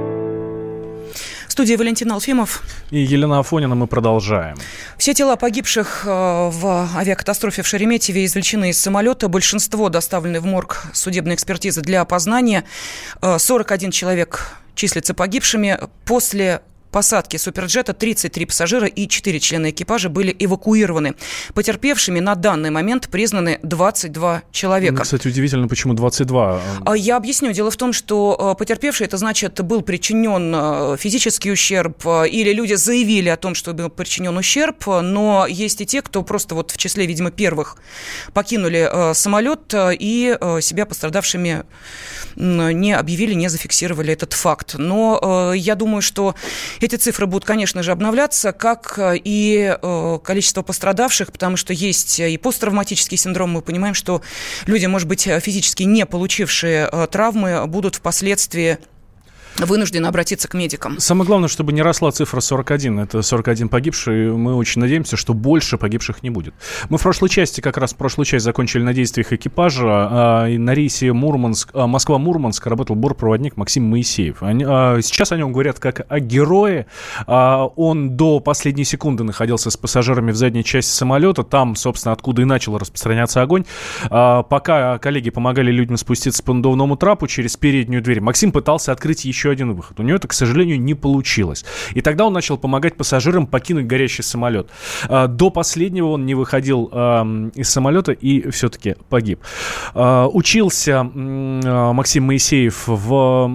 Студии 1.57 1.75
Валентин 1.75 2.13
Алфимов. 2.13 2.63
И 2.91 2.99
Елена 2.99 3.39
Афонина 3.39 3.75
мы 3.75 3.87
продолжаем. 3.87 4.59
Все 4.99 5.15
тела 5.15 5.37
погибших 5.37 6.03
э, 6.05 6.09
в 6.53 6.89
авиакатастрофе 6.95 7.63
в 7.63 7.67
Шереметьеве 7.67 8.27
извлечены 8.27 8.69
из 8.69 8.79
самолета. 8.79 9.29
Большинство 9.29 9.89
доставлены 9.89 10.41
в 10.41 10.45
морг 10.45 10.83
судебной 10.93 11.35
экспертизы 11.35 11.81
для 11.81 12.03
опознания. 12.03 12.65
41 13.23 13.89
э, 13.89 13.91
человек 13.91 14.51
числятся 14.75 15.15
погибшими. 15.15 15.79
После 16.05 16.61
посадки 16.97 17.37
суперджета 17.37 17.93
33 17.93 18.47
пассажира 18.47 18.87
и 18.87 19.07
4 19.07 19.39
члена 19.39 19.69
экипажа 19.69 20.09
были 20.09 20.35
эвакуированы. 20.39 21.15
Потерпевшими 21.53 22.21
на 22.21 22.35
данный 22.37 22.71
момент 22.71 23.11
признаны 23.11 23.61
22 23.63 24.45
человека. 24.51 25.03
Кстати, 25.03 25.29
удивительно, 25.29 25.69
почему 25.69 25.93
22? 25.93 26.61
А, 26.87 26.97
я 26.97 27.19
объясню. 27.19 27.53
Дело 27.53 27.71
в 27.71 27.77
том, 27.77 27.93
что 27.93 28.55
э, 28.55 28.59
потерпевший, 28.59 29.07
это 29.07 29.19
значит, 29.19 29.63
был 29.63 29.83
причинен 29.83 30.55
э, 30.57 30.97
физический 30.99 31.53
ущерб, 31.53 31.99
э, 32.07 32.29
или 32.29 32.55
люди 32.55 32.73
заявили 32.73 33.29
о 33.29 33.37
том, 33.37 33.55
что 33.55 33.75
был 33.75 33.91
причинен 33.91 34.35
ущерб, 34.35 34.87
но 34.87 35.47
есть 35.47 35.83
и 35.83 35.85
те, 35.85 36.01
кто 36.01 36.23
просто 36.23 36.55
вот 36.55 36.71
в 36.71 36.79
числе, 36.79 37.05
видимо, 37.05 37.31
первых 37.31 37.77
покинули 38.33 39.13
самолет 39.13 39.75
и 39.75 40.35
себя 40.63 40.87
пострадавшими 40.87 41.65
не 42.37 42.93
объявили, 42.95 43.35
не 43.35 43.49
зафиксировали 43.49 44.15
этот 44.15 44.33
факт. 44.33 44.77
Но 44.79 45.53
я 45.55 45.75
думаю, 45.75 46.01
что 46.01 46.35
эти 46.87 46.97
цифры 46.97 47.27
будут, 47.27 47.45
конечно 47.45 47.83
же, 47.83 47.93
обновляться, 47.93 48.53
как 48.53 48.99
э, 48.99 49.17
и 49.23 49.77
э, 49.81 50.19
количество 50.23 50.63
пострадавших, 50.63 51.33
потому 51.33 51.57
что 51.57 51.73
есть 51.73 52.21
и 52.21 52.39
посттравматический 52.39 53.19
синдром. 53.19 53.51
Мы 53.51 53.63
понимаем, 53.63 53.95
что 53.95 54.23
люди, 54.67 54.87
может 54.87 55.09
быть, 55.09 55.23
физически 55.23 55.83
не 55.83 56.07
получившие 56.07 56.89
э, 56.91 57.07
травмы, 57.11 57.67
будут 57.67 57.97
впоследствии 57.97 58.79
вынуждены 59.65 60.07
обратиться 60.07 60.49
к 60.49 60.55
медикам. 60.55 60.99
Самое 60.99 61.27
главное, 61.27 61.49
чтобы 61.49 61.73
не 61.73 61.83
росла 61.83 62.11
цифра 62.11 62.41
41. 62.41 63.01
Это 63.01 63.23
41 63.23 63.69
погибшие. 63.69 64.33
Мы 64.33 64.55
очень 64.55 64.81
надеемся, 64.81 65.17
что 65.17 65.35
больше 65.35 65.79
погибших 65.79 66.23
не 66.23 66.31
будет. 66.31 66.55
Мы 66.89 66.99
в 66.99 67.03
прошлой 67.03 67.29
части, 67.29 67.61
как 67.61 67.77
раз 67.77 67.93
в 67.93 67.97
прошлую 67.97 68.27
часть, 68.27 68.45
закончили 68.45 68.83
на 68.83 68.93
действиях 68.93 69.33
экипажа. 69.33 69.87
А, 69.87 70.49
на 70.49 70.75
рейсе 70.75 71.13
Мурманск, 71.13 71.71
а, 71.73 71.87
Москва-Мурманск 71.87 72.67
работал 72.67 72.97
бортпроводник 72.97 73.57
Максим 73.57 73.85
Моисеев. 73.85 74.39
А, 74.41 75.01
сейчас 75.01 75.33
о 75.33 75.37
нем 75.37 75.53
говорят 75.53 75.79
как 75.79 76.07
о 76.09 76.21
герое. 76.21 76.87
Он 77.27 78.17
до 78.17 78.41
последней 78.41 78.85
секунды 78.85 79.25
находился 79.25 79.71
с 79.71 79.77
пассажирами 79.77 80.33
в 80.33 80.37
задней 80.37 80.65
части 80.65 80.91
самолета. 80.91 81.43
Там, 81.43 81.77
собственно, 81.77 82.13
откуда 82.13 82.43
и 82.43 82.45
начал 82.45 82.77
распространяться 82.79 83.43
огонь. 83.43 83.65
Пока 84.09 84.99
коллеги 84.99 85.31
помогали 85.31 85.71
людям 85.71 85.97
спуститься 85.97 86.43
по 86.43 86.53
надувному 86.53 86.97
трапу 86.97 87.27
через 87.27 87.57
переднюю 87.57 88.03
дверь, 88.03 88.21
Максим 88.21 88.53
пытался 88.53 88.93
открыть 88.93 89.25
еще 89.25 89.46
еще 89.47 89.51
один 89.53 89.75
выход. 89.75 90.01
У 90.01 90.03
него 90.03 90.17
это, 90.17 90.29
к 90.29 90.33
сожалению, 90.33 90.81
не 90.81 90.95
получилось. 90.95 91.65
И 91.95 92.01
тогда 92.01 92.27
он 92.27 92.33
начал 92.33 92.59
помогать 92.59 92.97
пассажирам 92.97 93.47
покинуть 93.47 93.87
горящий 93.87 94.23
самолет. 94.23 94.69
А, 95.09 95.27
до 95.29 95.51
последнего 95.51 96.09
он 96.09 96.27
не 96.27 96.35
выходил 96.35 96.87
из 96.87 97.69
самолета 97.69 98.13
и 98.13 98.51
все-таки 98.51 98.97
погиб. 99.09 99.41
А, 99.95 100.27
учился 100.27 101.03
Максим 101.05 102.25
Моисеев 102.25 102.85
в 102.87 103.51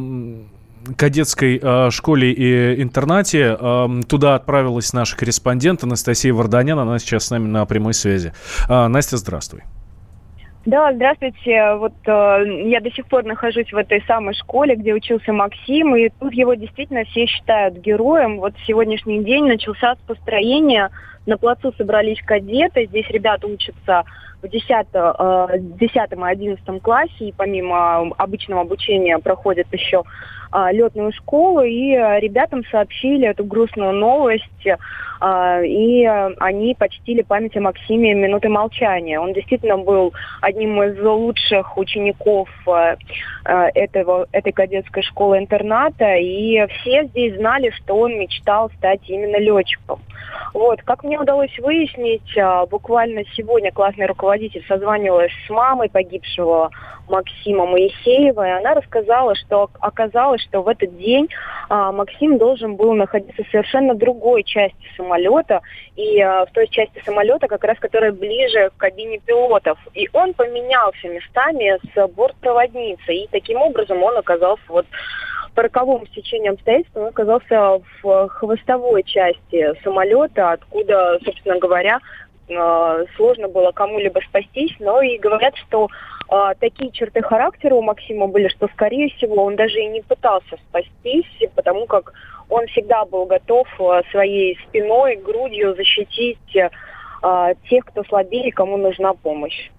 кадетской 0.98 1.60
э, 1.62 1.92
школе 1.92 2.32
и 2.32 2.82
интернате. 2.82 3.56
Э, 3.60 3.88
туда 4.08 4.36
отправилась 4.36 4.94
наша 4.94 5.16
корреспондент 5.16 5.84
Анастасия 5.84 6.34
Варданян. 6.34 6.80
Она 6.80 6.98
сейчас 6.98 7.26
с 7.26 7.30
нами 7.30 7.48
на 7.48 7.66
прямой 7.66 7.94
связи. 7.94 8.34
Э, 8.68 8.88
Настя, 8.88 9.18
здравствуй. 9.18 9.62
Да, 10.66 10.94
здравствуйте. 10.94 11.74
Вот 11.76 11.94
э, 12.06 12.44
я 12.68 12.82
до 12.82 12.92
сих 12.92 13.08
пор 13.08 13.24
нахожусь 13.24 13.72
в 13.72 13.78
этой 13.78 14.04
самой 14.04 14.36
школе, 14.36 14.76
где 14.76 14.94
учился 14.94 15.34
Максим, 15.34 15.96
и 15.96 16.10
тут 16.10 16.34
его 16.34 16.54
действительно 16.54 17.04
все 17.06 17.26
считают 17.26 17.78
героем. 17.78 18.40
Вот 18.40 18.54
сегодняшний 18.68 19.24
день 19.24 19.48
начался 19.48 19.96
с 19.96 19.98
построения. 20.06 20.92
На 21.26 21.38
плацу 21.38 21.74
собрались 21.78 22.22
кадеты, 22.24 22.86
здесь 22.86 23.10
ребята 23.10 23.48
учатся 23.48 24.04
в 24.44 24.48
10, 24.48 24.70
э, 24.94 25.48
10 25.60 25.96
и 25.96 26.24
11 26.24 26.80
классе, 26.80 27.12
и 27.20 27.34
помимо 27.36 28.12
обычного 28.18 28.62
обучения 28.62 29.18
проходят 29.18 29.66
еще 29.72 30.04
э, 30.54 30.72
летную 30.74 31.12
школу, 31.12 31.64
и 31.64 31.90
ребятам 32.20 32.64
сообщили 32.70 33.28
эту 33.28 33.46
грустную 33.46 33.94
новость, 33.94 34.68
и 35.22 36.04
э, 36.04 36.34
они 36.40 36.74
почтили 36.74 37.22
память 37.22 37.56
о 37.56 37.62
Максиме 37.62 38.14
минуты 38.14 38.50
молчания. 38.50 39.20
Он 39.20 39.34
действительно 39.34 39.78
был 39.78 40.14
одним 40.42 40.82
из 40.82 41.00
лучших 41.00 41.78
учеников 41.78 42.50
э, 42.68 42.96
э 43.46 43.70
этого, 43.76 44.28
этой 44.32 44.52
кадетской 44.52 45.04
школы-интерната, 45.04 46.16
и 46.16 46.66
все 46.68 47.06
здесь 47.06 47.36
знали, 47.36 47.70
что 47.70 47.96
он 47.98 48.18
мечтал 48.18 48.72
стать 48.78 49.02
именно 49.08 49.38
летчиком. 49.38 50.00
Вот, 50.54 50.82
как 50.84 51.04
мне 51.04 51.20
удалось 51.20 51.58
выяснить, 51.60 52.38
буквально 52.70 53.24
сегодня 53.36 53.72
классный 53.72 54.06
руководитель 54.06 54.64
созванивалась 54.68 55.32
с 55.46 55.50
мамой 55.50 55.90
погибшего 55.90 56.72
Максима 57.12 57.66
Моисеева, 57.66 58.48
и 58.48 58.52
она 58.52 58.74
рассказала, 58.74 59.36
что 59.36 59.70
оказалось, 59.80 60.42
что 60.42 60.62
в 60.62 60.68
этот 60.68 60.98
день 60.98 61.28
а, 61.70 61.92
Максим 61.92 62.38
должен 62.38 62.76
был 62.76 62.94
находиться 62.94 63.44
в 63.44 63.50
совершенно 63.50 63.94
другой 63.94 64.44
части 64.44 64.88
самолета, 64.96 65.11
и 65.96 66.22
а, 66.22 66.46
в 66.46 66.52
той 66.52 66.68
части 66.68 67.02
самолета, 67.06 67.48
как 67.48 67.64
раз 67.64 67.78
которая 67.80 68.12
ближе 68.12 68.70
к 68.76 68.80
кабине 68.80 69.20
пилотов. 69.20 69.78
И 69.94 70.10
он 70.14 70.34
поменялся 70.34 71.08
местами 71.08 71.80
с 71.94 72.08
бортпроводницей, 72.08 73.24
и 73.24 73.30
таким 73.32 73.62
образом 73.62 74.02
он 74.04 74.18
оказался 74.18 74.64
вот 74.68 74.86
по 75.56 75.64
роковому 75.64 76.06
стечению 76.08 76.54
обстоятельств 76.54 76.96
он 76.96 77.08
оказался 77.08 77.82
в 78.02 78.28
хвостовой 78.30 79.04
части 79.04 79.74
самолета, 79.84 80.52
откуда, 80.52 81.20
собственно 81.26 81.60
говоря, 81.60 82.00
Э, 82.52 83.06
сложно 83.16 83.48
было 83.48 83.72
кому-либо 83.72 84.20
спастись, 84.28 84.76
но 84.80 85.02
и 85.02 85.18
говорят, 85.18 85.56
что 85.56 85.88
а, 86.28 86.54
такие 86.56 86.92
черты 86.92 87.22
характера 87.22 87.76
у 87.76 87.82
Максима 87.82 88.28
были, 88.28 88.48
что, 88.50 88.68
скорее 88.74 89.10
всего, 89.10 89.44
он 89.44 89.56
даже 89.56 89.80
и 89.80 89.88
не 89.88 90.02
пытался 90.02 90.58
спастись, 90.70 91.50
потому 91.56 91.86
как 91.88 92.14
он 92.52 92.68
всегда 92.68 93.06
был 93.06 93.26
готов 93.26 93.68
а, 93.80 94.02
своей 94.12 94.58
спиной, 94.68 95.16
грудью 95.16 95.74
защитить 95.76 96.38
а, 97.22 97.54
тех, 97.70 97.86
кто 97.86 98.04
слабее, 98.04 98.52
кому 98.52 98.78
нужна 98.78 99.14
помощь. 99.14 99.72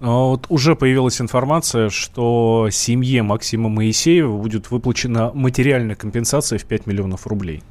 Вот 0.00 0.46
уже 0.48 0.76
появилась 0.76 1.20
информация, 1.20 1.90
что 1.90 2.68
семье 2.70 3.22
Максима 3.22 3.68
Моисеева 3.68 4.34
будет 4.34 4.70
выплачена 4.70 5.30
материальная 5.34 5.94
компенсация 5.94 6.58
в 6.58 6.64
5 6.64 6.86
миллионов 6.86 7.26
рублей. 7.26 7.62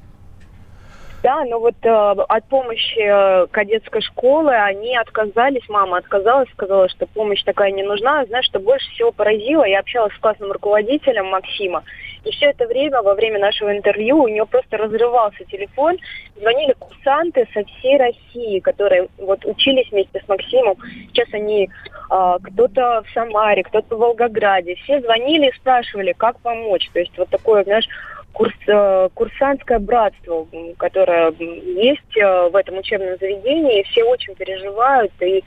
Да, 1.24 1.44
но 1.44 1.60
вот 1.60 1.76
э, 1.82 1.90
от 1.90 2.46
помощи 2.46 3.00
э, 3.02 3.48
кадетской 3.48 4.02
школы 4.02 4.54
они 4.54 4.96
отказались, 4.96 5.68
мама 5.68 5.98
отказалась, 5.98 6.50
сказала, 6.52 6.88
что 6.88 7.08
помощь 7.08 7.44
такая 7.44 7.72
не 7.72 7.84
нужна. 7.84 8.26
Знаешь, 8.26 8.46
что 8.46 8.60
больше 8.60 8.90
всего 8.92 9.12
поразило, 9.12 9.66
я 9.66 9.80
общалась 9.80 10.14
с 10.14 10.20
классным 10.20 10.54
руководителем 10.54 11.26
Максима, 11.26 11.84
и 12.24 12.32
все 12.32 12.48
это 12.48 12.68
время, 12.68 13.02
во 13.02 13.16
время 13.16 13.40
нашего 13.40 13.76
интервью, 13.76 14.24
у 14.24 14.28
нее 14.28 14.46
просто 14.46 14.78
разрывался 14.78 15.46
телефон, 15.46 15.98
звонили 16.36 16.74
курсанты 16.78 17.48
со 17.54 17.64
всей 17.64 17.98
России, 17.98 18.60
которые 18.60 19.08
вот 19.18 19.46
учились 19.46 19.90
вместе 19.92 20.22
с 20.24 20.28
Максимом. 20.28 20.76
Сейчас 21.08 21.28
они 21.34 21.70
э, 21.70 22.38
кто-то 22.44 23.04
в 23.06 23.14
Самаре, 23.14 23.64
кто-то 23.64 23.96
в 23.96 24.00
Волгограде. 24.00 24.76
Все 24.76 25.00
звонили 25.02 25.48
и 25.48 25.56
спрашивали, 25.56 26.14
как 26.14 26.40
помочь. 26.40 26.90
То 26.94 27.00
есть 27.00 27.18
вот 27.18 27.30
такое, 27.30 27.64
знаешь, 27.64 27.88
курс, 28.34 28.54
э, 28.68 29.10
курсантское 29.14 29.80
братство, 29.80 30.48
которое 30.78 31.32
есть 31.32 32.18
э, 32.18 32.50
в 32.50 32.56
этом 32.56 32.78
учебном 32.78 33.18
заведении, 33.18 33.84
все 33.84 34.04
очень 34.04 34.36
переживают 34.36 35.12
и 35.22 35.44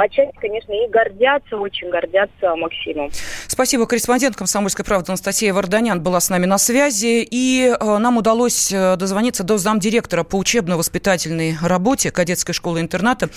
отчасти, 0.00 0.34
конечно, 0.40 0.72
и 0.72 0.88
гордятся, 0.88 1.56
очень 1.56 1.90
гордятся 1.90 2.54
Максимом. 2.56 3.10
Спасибо. 3.46 3.86
Корреспондент 3.86 4.36
«Комсомольской 4.36 4.84
правды» 4.84 5.10
Анастасия 5.10 5.52
Варданян 5.52 6.02
была 6.02 6.20
с 6.20 6.30
нами 6.30 6.46
на 6.46 6.58
связи. 6.58 7.26
И 7.30 7.74
э, 7.78 7.98
нам 7.98 8.16
удалось 8.16 8.70
дозвониться 8.70 9.44
до 9.44 9.58
замдиректора 9.58 10.24
по 10.24 10.36
учебно-воспитательной 10.36 11.56
работе 11.62 12.10
кадетской 12.10 12.54
школы-интерната 12.54 13.30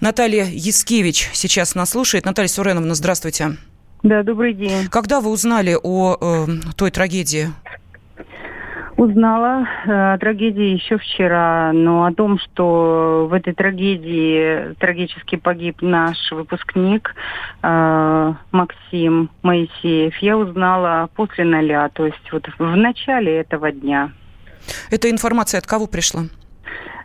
Наталья 0.00 0.44
Яскевич 0.44 1.30
сейчас 1.32 1.74
нас 1.74 1.90
слушает. 1.90 2.24
Наталья 2.24 2.48
Суреновна, 2.48 2.94
здравствуйте. 2.94 3.56
Да, 4.02 4.22
добрый 4.22 4.54
день. 4.54 4.88
Когда 4.90 5.20
вы 5.20 5.30
узнали 5.30 5.76
о 5.80 6.16
э, 6.20 6.46
той 6.76 6.90
трагедии? 6.90 7.48
Узнала 9.00 9.66
э, 9.86 10.12
о 10.12 10.18
трагедии 10.18 10.74
еще 10.74 10.98
вчера, 10.98 11.72
но 11.72 12.04
о 12.04 12.12
том, 12.12 12.38
что 12.38 13.26
в 13.30 13.32
этой 13.32 13.54
трагедии 13.54 14.74
трагически 14.74 15.36
погиб 15.36 15.80
наш 15.80 16.18
выпускник 16.30 17.14
э, 17.62 18.34
Максим 18.52 19.30
Моисеев, 19.40 20.14
я 20.18 20.36
узнала 20.36 21.08
после 21.16 21.44
ноля, 21.44 21.88
то 21.88 22.04
есть 22.04 22.30
вот 22.30 22.46
в 22.58 22.76
начале 22.76 23.38
этого 23.38 23.72
дня. 23.72 24.12
Эта 24.90 25.10
информация 25.10 25.56
от 25.60 25.66
кого 25.66 25.86
пришла? 25.86 26.24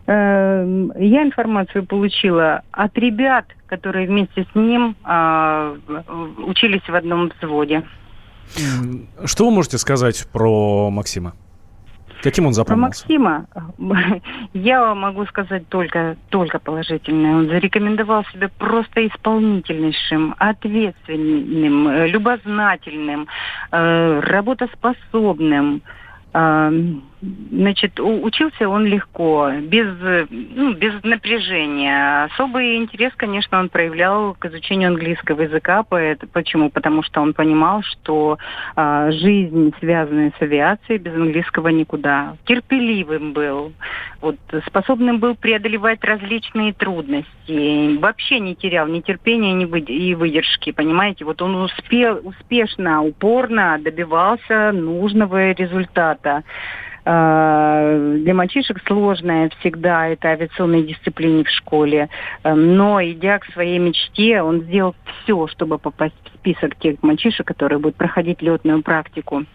Э, 0.05 0.65
я 0.99 1.23
информацию 1.23 1.85
получила 1.85 2.63
от 2.71 2.97
ребят, 2.97 3.45
которые 3.67 4.07
вместе 4.07 4.45
с 4.51 4.53
ним 4.53 4.97
э, 5.05 5.77
учились 6.45 6.85
в 6.85 6.93
одном 6.93 7.31
взводе. 7.39 7.83
Что 9.23 9.45
вы 9.45 9.51
можете 9.51 9.77
сказать 9.77 10.27
про 10.33 10.89
Максима? 10.89 11.35
Каким 12.21 12.47
он 12.47 12.53
запомнился? 12.53 13.05
Про 13.05 13.17
Максима 13.17 13.45
я 14.53 14.95
могу 14.95 15.25
сказать 15.25 15.67
только, 15.69 16.17
только 16.29 16.59
положительное. 16.59 17.35
Он 17.35 17.47
зарекомендовал 17.47 18.25
себя 18.33 18.49
просто 18.57 19.05
исполнительнейшим, 19.07 20.35
ответственным, 20.37 21.87
э, 21.87 22.07
любознательным, 22.07 23.27
э, 23.71 24.19
работоспособным, 24.21 25.81
Значит, 27.21 27.99
учился 27.99 28.67
он 28.67 28.85
легко, 28.85 29.49
без, 29.61 29.87
ну, 30.29 30.73
без 30.73 30.93
напряжения. 31.03 32.25
Особый 32.25 32.75
интерес, 32.75 33.13
конечно, 33.15 33.59
он 33.59 33.69
проявлял 33.69 34.33
к 34.33 34.45
изучению 34.45 34.89
английского 34.89 35.41
языка. 35.41 35.83
Почему? 35.83 36.69
Потому 36.69 37.03
что 37.03 37.21
он 37.21 37.33
понимал, 37.33 37.81
что 37.83 38.37
а, 38.75 39.11
жизнь, 39.11 39.73
связанная 39.79 40.33
с 40.37 40.41
авиацией, 40.41 40.99
без 40.99 41.13
английского 41.13 41.69
никуда. 41.69 42.35
Терпеливым 42.45 43.33
был, 43.33 43.71
вот, 44.21 44.37
способным 44.67 45.19
был 45.19 45.35
преодолевать 45.35 46.03
различные 46.03 46.73
трудности. 46.73 47.97
Вообще 47.97 48.39
не 48.39 48.55
терял 48.55 48.87
ни 48.87 48.99
терпения, 48.99 49.53
ни 49.53 49.65
вы, 49.65 49.79
и 49.79 50.13
выдержки, 50.15 50.71
понимаете? 50.71 51.25
Вот 51.25 51.41
он 51.41 51.55
успел, 51.55 52.19
успешно, 52.23 53.03
упорно 53.03 53.79
добивался 53.79 54.71
нужного 54.73 55.51
результата. 55.51 56.43
Э, 57.05 58.17
для 58.23 58.33
мальчишек 58.33 58.81
сложная 58.87 59.51
всегда 59.59 60.07
эта 60.07 60.29
авиационная 60.29 60.81
дисциплина 60.81 61.43
в 61.43 61.49
школе. 61.49 62.09
Э, 62.43 62.53
но, 62.53 62.99
идя 63.03 63.37
к 63.37 63.45
своей 63.53 63.77
мечте, 63.77 64.41
он 64.41 64.63
сделал 64.63 64.95
все, 65.23 65.47
чтобы 65.47 65.77
попасть 65.77 66.15
в 66.23 66.37
список 66.39 66.75
тех 66.77 67.01
мальчишек, 67.03 67.45
которые 67.45 67.77
будут 67.77 67.95
проходить 67.95 68.41
летную 68.41 68.81
практику. 68.81 69.45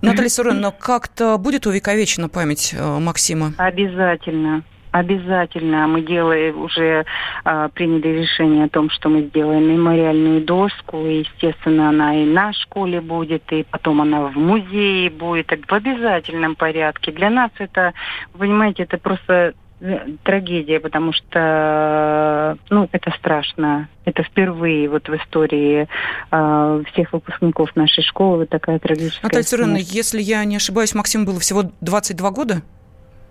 Наталья 0.00 0.30
Суреновна, 0.30 0.72
как-то 0.72 1.36
будет 1.36 1.66
увековечена 1.66 2.30
память 2.30 2.74
э, 2.74 2.98
Максима? 2.98 3.52
Обязательно. 3.58 4.62
Обязательно 4.92 5.86
мы 5.86 6.02
делаем, 6.02 6.62
уже 6.62 7.04
а, 7.44 7.68
приняли 7.68 8.08
решение 8.08 8.64
о 8.64 8.68
том, 8.68 8.90
что 8.90 9.08
мы 9.08 9.22
сделаем 9.22 9.70
мемориальную 9.70 10.44
доску. 10.44 11.06
И, 11.06 11.20
естественно, 11.20 11.90
она 11.90 12.16
и 12.16 12.26
на 12.26 12.52
школе 12.52 13.00
будет, 13.00 13.42
и 13.52 13.64
потом 13.70 14.00
она 14.00 14.22
в 14.22 14.36
музее 14.36 15.10
будет 15.10 15.52
в 15.66 15.72
обязательном 15.72 16.56
порядке. 16.56 17.12
Для 17.12 17.30
нас 17.30 17.50
это, 17.58 17.92
вы 18.34 18.40
понимаете, 18.40 18.82
это 18.82 18.98
просто 18.98 19.54
э, 19.80 19.98
трагедия, 20.24 20.80
потому 20.80 21.12
что, 21.12 22.58
ну, 22.68 22.88
это 22.90 23.12
страшно. 23.12 23.88
Это 24.04 24.24
впервые 24.24 24.88
вот 24.88 25.08
в 25.08 25.14
истории 25.14 25.86
э, 26.32 26.82
всех 26.92 27.12
выпускников 27.12 27.76
нашей 27.76 28.02
школы 28.02 28.38
вот 28.38 28.48
такая 28.48 28.80
трагическая 28.80 29.22
Наталья 29.22 29.44
Суреновна, 29.44 29.76
если 29.76 30.20
я 30.20 30.44
не 30.44 30.56
ошибаюсь, 30.56 30.94
Максиму 30.94 31.26
было 31.26 31.38
всего 31.38 31.70
22 31.80 32.30
года? 32.32 32.62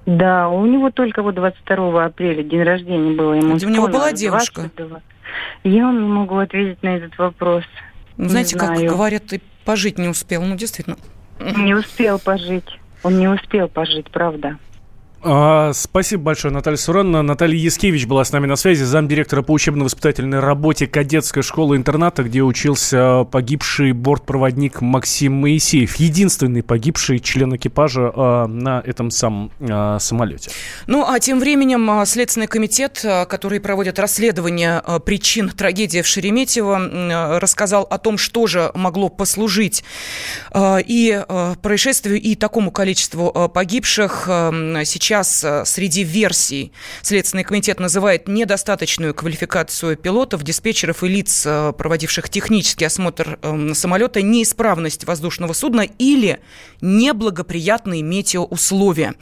Да, 0.09 0.49
у 0.49 0.65
него 0.65 0.89
только 0.89 1.21
вот 1.21 1.35
22 1.35 2.03
апреля 2.03 2.41
день 2.41 2.63
рождения 2.63 3.15
было. 3.15 3.33
Ему 3.33 3.53
у 3.53 3.69
него 3.69 3.87
была 3.87 4.11
девушка? 4.11 4.71
22. 4.75 5.01
Я 5.63 5.83
вам 5.83 6.01
не 6.01 6.09
могу 6.09 6.37
ответить 6.37 6.81
на 6.81 6.97
этот 6.97 7.15
вопрос. 7.19 7.63
Знаете, 8.17 8.57
как 8.57 8.75
говорят, 8.79 9.27
ты 9.27 9.39
пожить 9.65 9.99
не 9.99 10.07
успел. 10.07 10.41
Ну, 10.41 10.55
действительно. 10.55 10.97
Не 11.39 11.75
успел 11.75 12.17
пожить. 12.17 12.65
Он 13.03 13.19
не 13.19 13.27
успел 13.27 13.67
пожить, 13.67 14.09
правда. 14.09 14.57
А, 15.21 15.73
спасибо 15.73 16.23
большое, 16.23 16.53
Наталья 16.53 16.77
Суранна. 16.77 17.21
Наталья 17.21 17.57
Яскевич 17.57 18.05
была 18.05 18.23
с 18.23 18.31
нами 18.31 18.47
на 18.47 18.55
связи, 18.55 18.83
замдиректора 18.83 19.41
по 19.41 19.51
учебно-воспитательной 19.51 20.39
работе 20.39 20.87
кадетской 20.87 21.43
школы-интерната, 21.43 22.23
где 22.23 22.41
учился 22.41 23.25
погибший 23.25 23.91
бортпроводник 23.91 24.79
Максим 24.79 25.33
Моисеев. 25.33 25.97
Единственный 25.97 26.63
погибший 26.63 27.19
член 27.19 27.53
экипажа 27.53 28.11
а, 28.15 28.47
на 28.47 28.81
этом 28.85 29.11
самом 29.11 29.51
а, 29.59 29.99
самолете. 29.99 30.51
Ну, 30.87 31.05
а 31.05 31.19
тем 31.19 31.41
временем 31.41 32.05
Следственный 32.05 32.47
комитет, 32.47 33.05
который 33.27 33.59
проводит 33.59 33.99
расследование 33.99 34.81
причин 35.05 35.49
трагедии 35.49 36.01
в 36.01 36.07
Шереметьево, 36.07 37.39
рассказал 37.39 37.83
о 37.83 37.97
том, 37.97 38.17
что 38.17 38.47
же 38.47 38.71
могло 38.73 39.09
послужить 39.09 39.83
и 40.55 41.23
происшествию, 41.61 42.21
и 42.21 42.35
такому 42.35 42.71
количеству 42.71 43.49
погибших. 43.53 44.23
Сейчас 44.85 45.08
сейчас 45.09 45.43
э, 45.43 45.63
среди 45.65 46.03
версий 46.03 46.71
Следственный 47.01 47.43
комитет 47.43 47.79
называет 47.79 48.27
недостаточную 48.27 49.15
квалификацию 49.15 49.97
пилотов, 49.97 50.43
диспетчеров 50.43 51.03
и 51.03 51.07
лиц, 51.07 51.45
э, 51.47 51.73
проводивших 51.75 52.29
технический 52.29 52.85
осмотр 52.85 53.39
эм, 53.41 53.73
самолета, 53.73 54.21
неисправность 54.21 55.05
воздушного 55.05 55.53
судна 55.53 55.87
или 55.97 56.41
неблагоприятные 56.81 58.03
метеоусловия. 58.03 59.15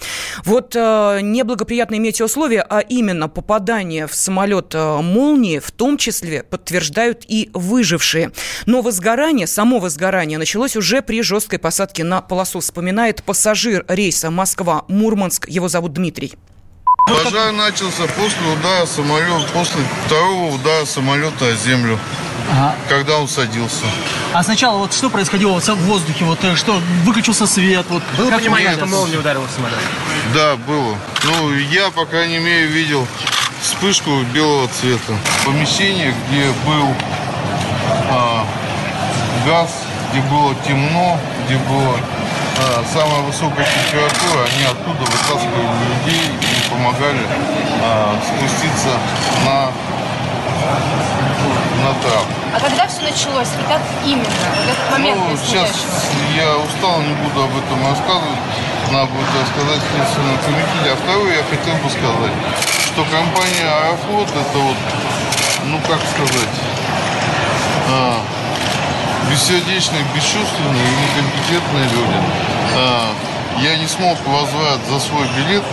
Вот 0.44 0.76
э, 0.76 1.20
неблагоприятные 1.22 2.02
метеоусловия, 2.02 2.66
а 2.70 2.82
именно 2.82 3.30
попадание 3.30 4.08
в 4.08 4.14
самолет 4.14 4.74
молнии, 4.74 5.60
в 5.60 5.72
том 5.72 5.98
числе 5.98 6.44
подтверждают 6.44 7.24
и 7.30 7.50
выжившие. 7.54 8.34
Но 8.66 8.82
возгорание, 8.82 9.48
само 9.48 9.80
возгорание 9.80 10.38
началось 10.38 10.76
уже 10.76 11.02
при 11.02 11.22
жесткой 11.22 11.60
посадке 11.60 12.04
на 12.04 12.22
полосу, 12.22 12.60
вспоминает 12.60 13.24
пассажир 13.24 13.86
рейса 13.88 14.30
Москва-Мурманск. 14.30 15.48
Его 15.48 15.70
зовут 15.78 15.94
Дмитрий. 15.94 16.34
Пожар 17.06 17.52
начался 17.54 18.08
после 18.08 18.48
удара 18.52 18.86
самолета, 18.88 19.48
после 19.54 19.80
второго 20.06 20.56
удара 20.56 20.86
самолета 20.86 21.46
о 21.46 21.54
землю, 21.54 22.00
ага. 22.52 22.76
когда 22.90 23.20
он 23.20 23.28
садился. 23.28 23.86
А 24.34 24.44
сначала 24.44 24.80
вот 24.80 24.94
что 24.94 25.12
происходило 25.12 25.60
в 25.60 25.78
воздухе? 25.86 26.26
Вот 26.26 26.44
э, 26.44 26.56
что 26.56 26.82
выключился 27.04 27.46
свет? 27.46 27.86
Вот, 27.90 28.02
было 28.18 28.32
понимание, 28.32 28.74
что 28.74 28.88
молния 28.88 29.20
ударила 29.20 29.46
в 29.46 29.52
самолет? 29.52 29.78
Да, 30.34 30.56
было. 30.56 30.98
Ну, 31.26 31.54
я, 31.54 31.92
по 31.92 32.06
крайней 32.06 32.40
мере, 32.40 32.66
видел 32.66 33.08
вспышку 33.62 34.24
белого 34.34 34.68
цвета. 34.70 35.14
Помещение, 35.46 36.12
где 36.28 36.48
был 36.66 36.88
а, 38.10 38.46
газ, 39.46 39.70
где 40.12 40.22
было 40.24 40.56
темно, 40.68 41.20
где 41.46 41.58
была 41.58 41.98
а, 42.60 42.84
самая 42.92 43.22
высокая 43.22 43.66
температура, 43.66 44.46
они 44.46 44.64
оттуда 44.66 45.04
вытаскивали 45.06 45.70
людей 45.88 46.32
и 46.42 46.70
помогали 46.70 47.22
а, 47.84 48.16
спуститься 48.26 48.98
на 49.46 49.72
на 51.84 51.94
трап. 52.02 52.26
А 52.54 52.60
когда 52.60 52.88
все 52.88 53.02
началось? 53.02 53.48
И 53.54 53.64
как 53.70 53.82
именно? 54.04 54.26
В 54.26 54.70
этот 54.70 54.92
момент 54.92 55.22
ну, 55.30 55.38
сейчас 55.38 55.70
я 56.36 56.58
устал, 56.58 57.02
не 57.02 57.14
буду 57.22 57.44
об 57.44 57.52
этом 57.56 57.80
рассказывать. 57.86 58.42
Надо 58.92 59.08
будет 59.08 59.30
рассказать 59.38 59.82
Следственному 59.94 60.38
комитете. 60.44 60.92
А 60.92 60.96
второе 60.96 61.38
я 61.38 61.44
хотел 61.44 61.76
бы 61.84 61.90
сказать, 61.90 62.36
что 62.88 63.04
компания 63.06 63.68
Аэрофлот 63.68 64.30
это 64.30 64.58
вот, 64.58 64.78
ну 65.66 65.78
как 65.88 66.00
сказать, 66.02 66.56
а, 67.90 68.22
бессердечные, 69.30 70.04
бесчувственные 70.16 70.84
и 70.84 70.96
некомпетентные 71.02 71.86
люди. 71.86 72.20
А, 72.76 73.14
я 73.62 73.78
не 73.78 73.88
смог 73.88 74.18
возврат 74.26 74.80
за 74.90 75.00
свой 75.00 75.28
билет 75.36 75.64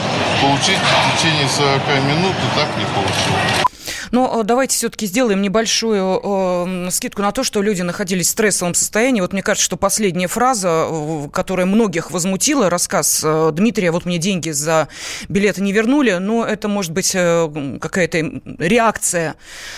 получить 0.41 0.79
в 0.79 1.17
течение 1.19 1.49
40 1.49 1.83
минут 2.05 2.33
и 2.33 2.59
так 2.59 2.69
не 2.79 2.85
получил. 2.85 3.74
Но 4.15 4.41
э, 4.41 4.45
давайте 4.45 4.77
все-таки 4.77 5.07
сделаем 5.07 5.43
небольшую 5.43 6.21
э, 6.23 6.91
скидку 6.93 7.21
на 7.21 7.33
то, 7.33 7.43
что 7.43 7.61
люди 7.63 7.83
находились 7.83 8.29
в 8.29 8.31
стрессовом 8.31 8.73
состоянии. 8.75 9.21
Вот 9.21 9.33
мне 9.33 9.43
кажется, 9.43 9.65
что 9.65 9.77
последняя 9.77 10.29
фраза, 10.29 10.87
э, 10.89 11.29
которая 11.33 11.67
многих 11.67 12.13
возмутила, 12.13 12.71
рассказ 12.71 13.23
э, 13.25 13.51
Дмитрия, 13.53 13.91
вот 13.91 14.05
мне 14.05 14.19
деньги 14.19 14.51
за 14.51 14.87
билеты 15.29 15.63
не 15.63 15.73
вернули, 15.73 16.13
но 16.13 16.45
это 16.45 16.69
может 16.69 16.93
быть 16.93 17.11
какая-то 17.11 18.41
реакция 18.59 19.35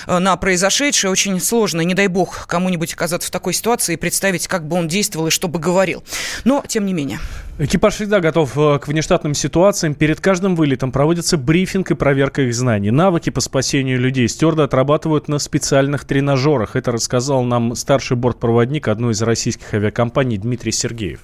на 0.07 0.37
произошедшее, 0.37 1.11
очень 1.11 1.41
сложно. 1.41 1.81
Не 1.81 1.95
дай 1.95 2.09
бог 2.09 2.47
кому-нибудь 2.47 2.93
оказаться 2.93 3.29
в 3.29 3.31
такой 3.31 3.55
ситуации 3.55 3.95
и 3.95 3.97
представить, 3.97 4.49
как 4.49 4.69
бы 4.69 4.77
он 4.77 4.87
действовал 4.87 5.29
и 5.29 5.31
что 5.31 5.49
бы 5.49 5.59
говорил. 5.59 6.05
Но, 6.45 6.63
тем 6.69 6.85
не 6.85 6.93
менее. 6.93 7.21
Экипаж 7.59 7.95
всегда 7.95 8.21
готов 8.21 8.53
к 8.53 8.87
внештатным 8.87 9.33
ситуациям. 9.33 9.95
Перед 9.95 10.21
каждым 10.21 10.57
вылетом 10.57 10.93
проводится 10.93 11.39
брифинг 11.39 11.91
и 11.91 11.95
проверка 11.95 12.43
их 12.43 12.55
знаний. 12.55 12.91
Навыки 12.91 13.31
по 13.31 13.41
спасению 13.41 13.99
людей 13.99 14.17
людей 14.17 14.29
стюарды 14.29 14.63
отрабатывают 14.63 15.29
на 15.29 15.39
специальных 15.39 16.05
тренажерах. 16.05 16.77
Это 16.77 16.93
рассказал 16.93 17.45
нам 17.45 17.75
старший 17.75 18.17
бортпроводник 18.17 18.89
одной 18.89 19.13
из 19.13 19.23
российских 19.23 19.73
авиакомпаний 19.73 20.37
Дмитрий 20.37 20.73
Сергеев. 20.73 21.21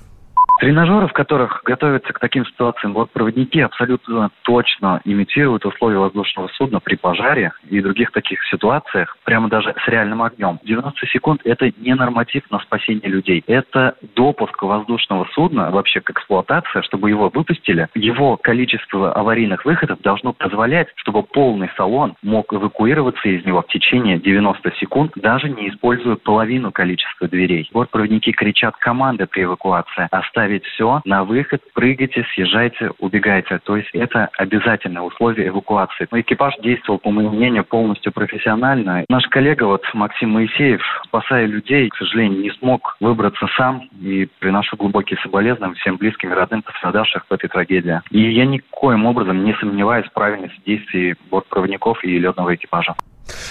Тренажеры, 0.62 1.08
в 1.08 1.12
которых 1.12 1.62
готовятся 1.64 2.12
к 2.12 2.20
таким 2.20 2.46
ситуациям 2.46 2.92
бортпроводники, 2.92 3.58
абсолютно 3.58 4.30
точно 4.42 5.00
имитируют 5.04 5.66
условия 5.66 5.98
воздушного 5.98 6.46
судна 6.56 6.78
при 6.78 6.94
пожаре 6.94 7.50
и 7.68 7.80
других 7.80 8.12
таких 8.12 8.40
ситуациях, 8.44 9.16
прямо 9.24 9.48
даже 9.48 9.74
с 9.84 9.88
реальным 9.88 10.22
огнем. 10.22 10.60
90 10.62 11.04
секунд– 11.08 11.40
это 11.44 11.72
не 11.78 11.96
норматив 11.96 12.48
на 12.52 12.60
спасение 12.60 13.10
людей. 13.10 13.42
Это 13.48 13.96
допуск 14.14 14.62
воздушного 14.62 15.26
судна 15.34 15.72
вообще 15.72 16.00
к 16.00 16.10
эксплуатации, 16.10 16.82
чтобы 16.82 17.10
его 17.10 17.28
выпустили. 17.28 17.88
Его 17.96 18.36
количество 18.36 19.12
аварийных 19.12 19.64
выходов 19.64 20.00
должно 20.00 20.32
позволять, 20.32 20.86
чтобы 20.94 21.24
полный 21.24 21.70
салон 21.76 22.14
мог 22.22 22.54
эвакуироваться 22.54 23.28
из 23.28 23.44
него 23.44 23.62
в 23.62 23.66
течение 23.66 24.20
90 24.20 24.74
секунд, 24.76 25.10
даже 25.16 25.48
не 25.48 25.70
используя 25.70 26.14
половину 26.14 26.70
количества 26.70 27.26
дверей. 27.26 27.68
Бортпроводники 27.72 28.30
кричат 28.30 28.76
команды 28.76 29.26
при 29.26 29.42
эвакуации 29.42 30.06
оставить 30.12 30.51
оставить 30.52 30.64
все 30.66 31.00
на 31.04 31.24
выход, 31.24 31.62
прыгайте, 31.74 32.24
съезжайте, 32.34 32.90
убегайте. 32.98 33.58
То 33.64 33.76
есть 33.76 33.88
это 33.92 34.28
обязательное 34.38 35.02
условие 35.02 35.48
эвакуации. 35.48 36.06
Экипаж 36.10 36.54
действовал, 36.62 36.98
по 36.98 37.10
моему 37.10 37.30
мнению, 37.30 37.64
полностью 37.64 38.12
профессионально. 38.12 39.04
Наш 39.08 39.26
коллега, 39.28 39.64
вот 39.64 39.82
Максим 39.94 40.30
Моисеев, 40.30 40.82
спасая 41.06 41.46
людей, 41.46 41.88
к 41.88 41.96
сожалению, 41.96 42.40
не 42.40 42.50
смог 42.50 42.96
выбраться 43.00 43.46
сам. 43.56 43.88
И 44.00 44.28
приношу 44.38 44.76
глубокие 44.76 45.18
соболезнования 45.22 45.76
всем 45.76 45.96
близким 45.96 46.30
и 46.30 46.34
родным 46.34 46.62
пострадавших 46.62 47.24
в 47.28 47.32
этой 47.32 47.48
трагедии. 47.48 48.00
И 48.10 48.20
я 48.20 48.44
никоим 48.44 49.06
образом 49.06 49.44
не 49.44 49.54
сомневаюсь 49.54 50.06
в 50.06 50.12
правильности 50.12 50.60
действий 50.66 51.14
бортпроводников 51.30 52.04
и 52.04 52.18
летного 52.18 52.54
экипажа. 52.54 52.94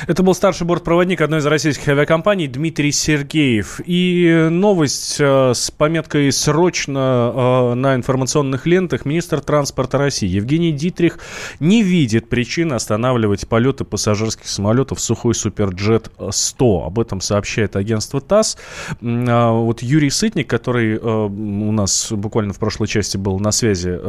Это 0.07 0.23
был 0.23 0.33
старший 0.33 0.67
бортпроводник 0.67 1.21
одной 1.21 1.39
из 1.39 1.45
российских 1.45 1.87
авиакомпаний 1.87 2.47
Дмитрий 2.47 2.91
Сергеев. 2.91 3.79
И 3.85 4.47
новость 4.49 5.17
э, 5.19 5.53
с 5.53 5.71
пометкой 5.71 6.31
«Срочно» 6.31 7.31
э, 7.33 7.73
на 7.75 7.95
информационных 7.95 8.65
лентах. 8.65 9.05
Министр 9.05 9.41
транспорта 9.41 9.97
России 9.97 10.27
Евгений 10.27 10.71
Дитрих 10.71 11.19
не 11.59 11.83
видит 11.83 12.29
причин 12.29 12.73
останавливать 12.73 13.47
полеты 13.47 13.83
пассажирских 13.83 14.47
самолетов 14.47 14.99
Сухой 14.99 15.33
Суперджет-100. 15.33 16.85
Об 16.85 16.99
этом 16.99 17.21
сообщает 17.21 17.75
агентство 17.75 18.21
ТАСС. 18.21 18.57
А 19.01 19.51
вот 19.51 19.81
Юрий 19.81 20.09
Сытник, 20.09 20.49
который 20.49 20.95
э, 20.95 20.99
у 20.99 21.71
нас 21.71 22.11
буквально 22.11 22.53
в 22.53 22.59
прошлой 22.59 22.87
части 22.87 23.17
был 23.17 23.39
на 23.39 23.51
связи 23.51 23.99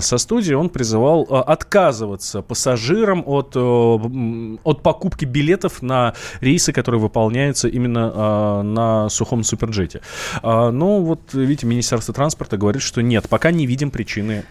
со 0.00 0.18
студией, 0.18 0.54
он 0.54 0.68
призывал 0.68 1.22
отказываться 1.22 2.42
пассажирам 2.42 3.22
от, 3.26 3.56
от 3.56 4.82
покупки 4.82 5.11
покупки 5.12 5.24
билетов 5.24 5.82
на 5.82 6.14
рейсы, 6.40 6.72
которые 6.72 7.00
выполняются 7.00 7.68
именно 7.68 8.12
э, 8.14 8.62
на 8.62 9.08
сухом 9.08 9.44
суперджете. 9.44 10.00
Э, 10.42 10.70
но 10.70 11.00
вот, 11.00 11.34
видите, 11.34 11.66
Министерство 11.66 12.14
транспорта 12.14 12.56
говорит, 12.56 12.82
что 12.82 13.02
нет, 13.02 13.28
пока 13.28 13.50
не 13.50 13.66
видим 13.66 13.90
причины 13.90 14.44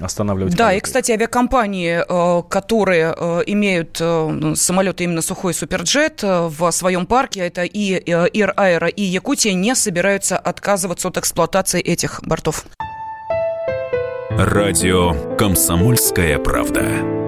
останавливать. 0.00 0.56
Да, 0.56 0.66
полеты. 0.66 0.78
и, 0.78 0.80
кстати, 0.80 1.12
авиакомпании, 1.12 2.02
э, 2.06 2.42
которые 2.48 3.14
э, 3.16 3.42
имеют 3.46 3.98
э, 4.00 4.54
самолеты 4.54 5.04
именно 5.04 5.22
сухой 5.22 5.54
суперджет 5.54 6.22
э, 6.22 6.48
в 6.48 6.70
своем 6.70 7.06
парке, 7.06 7.40
это 7.40 7.62
и 7.64 7.94
э, 7.94 8.28
Ир 8.28 8.52
Аэро, 8.56 8.88
и 8.88 9.02
Якутия, 9.02 9.54
не 9.54 9.74
собираются 9.74 10.36
отказываться 10.36 11.08
от 11.08 11.16
эксплуатации 11.18 11.80
этих 11.80 12.20
бортов. 12.22 12.66
Радио 14.30 15.36
«Комсомольская 15.36 16.38
правда». 16.38 17.25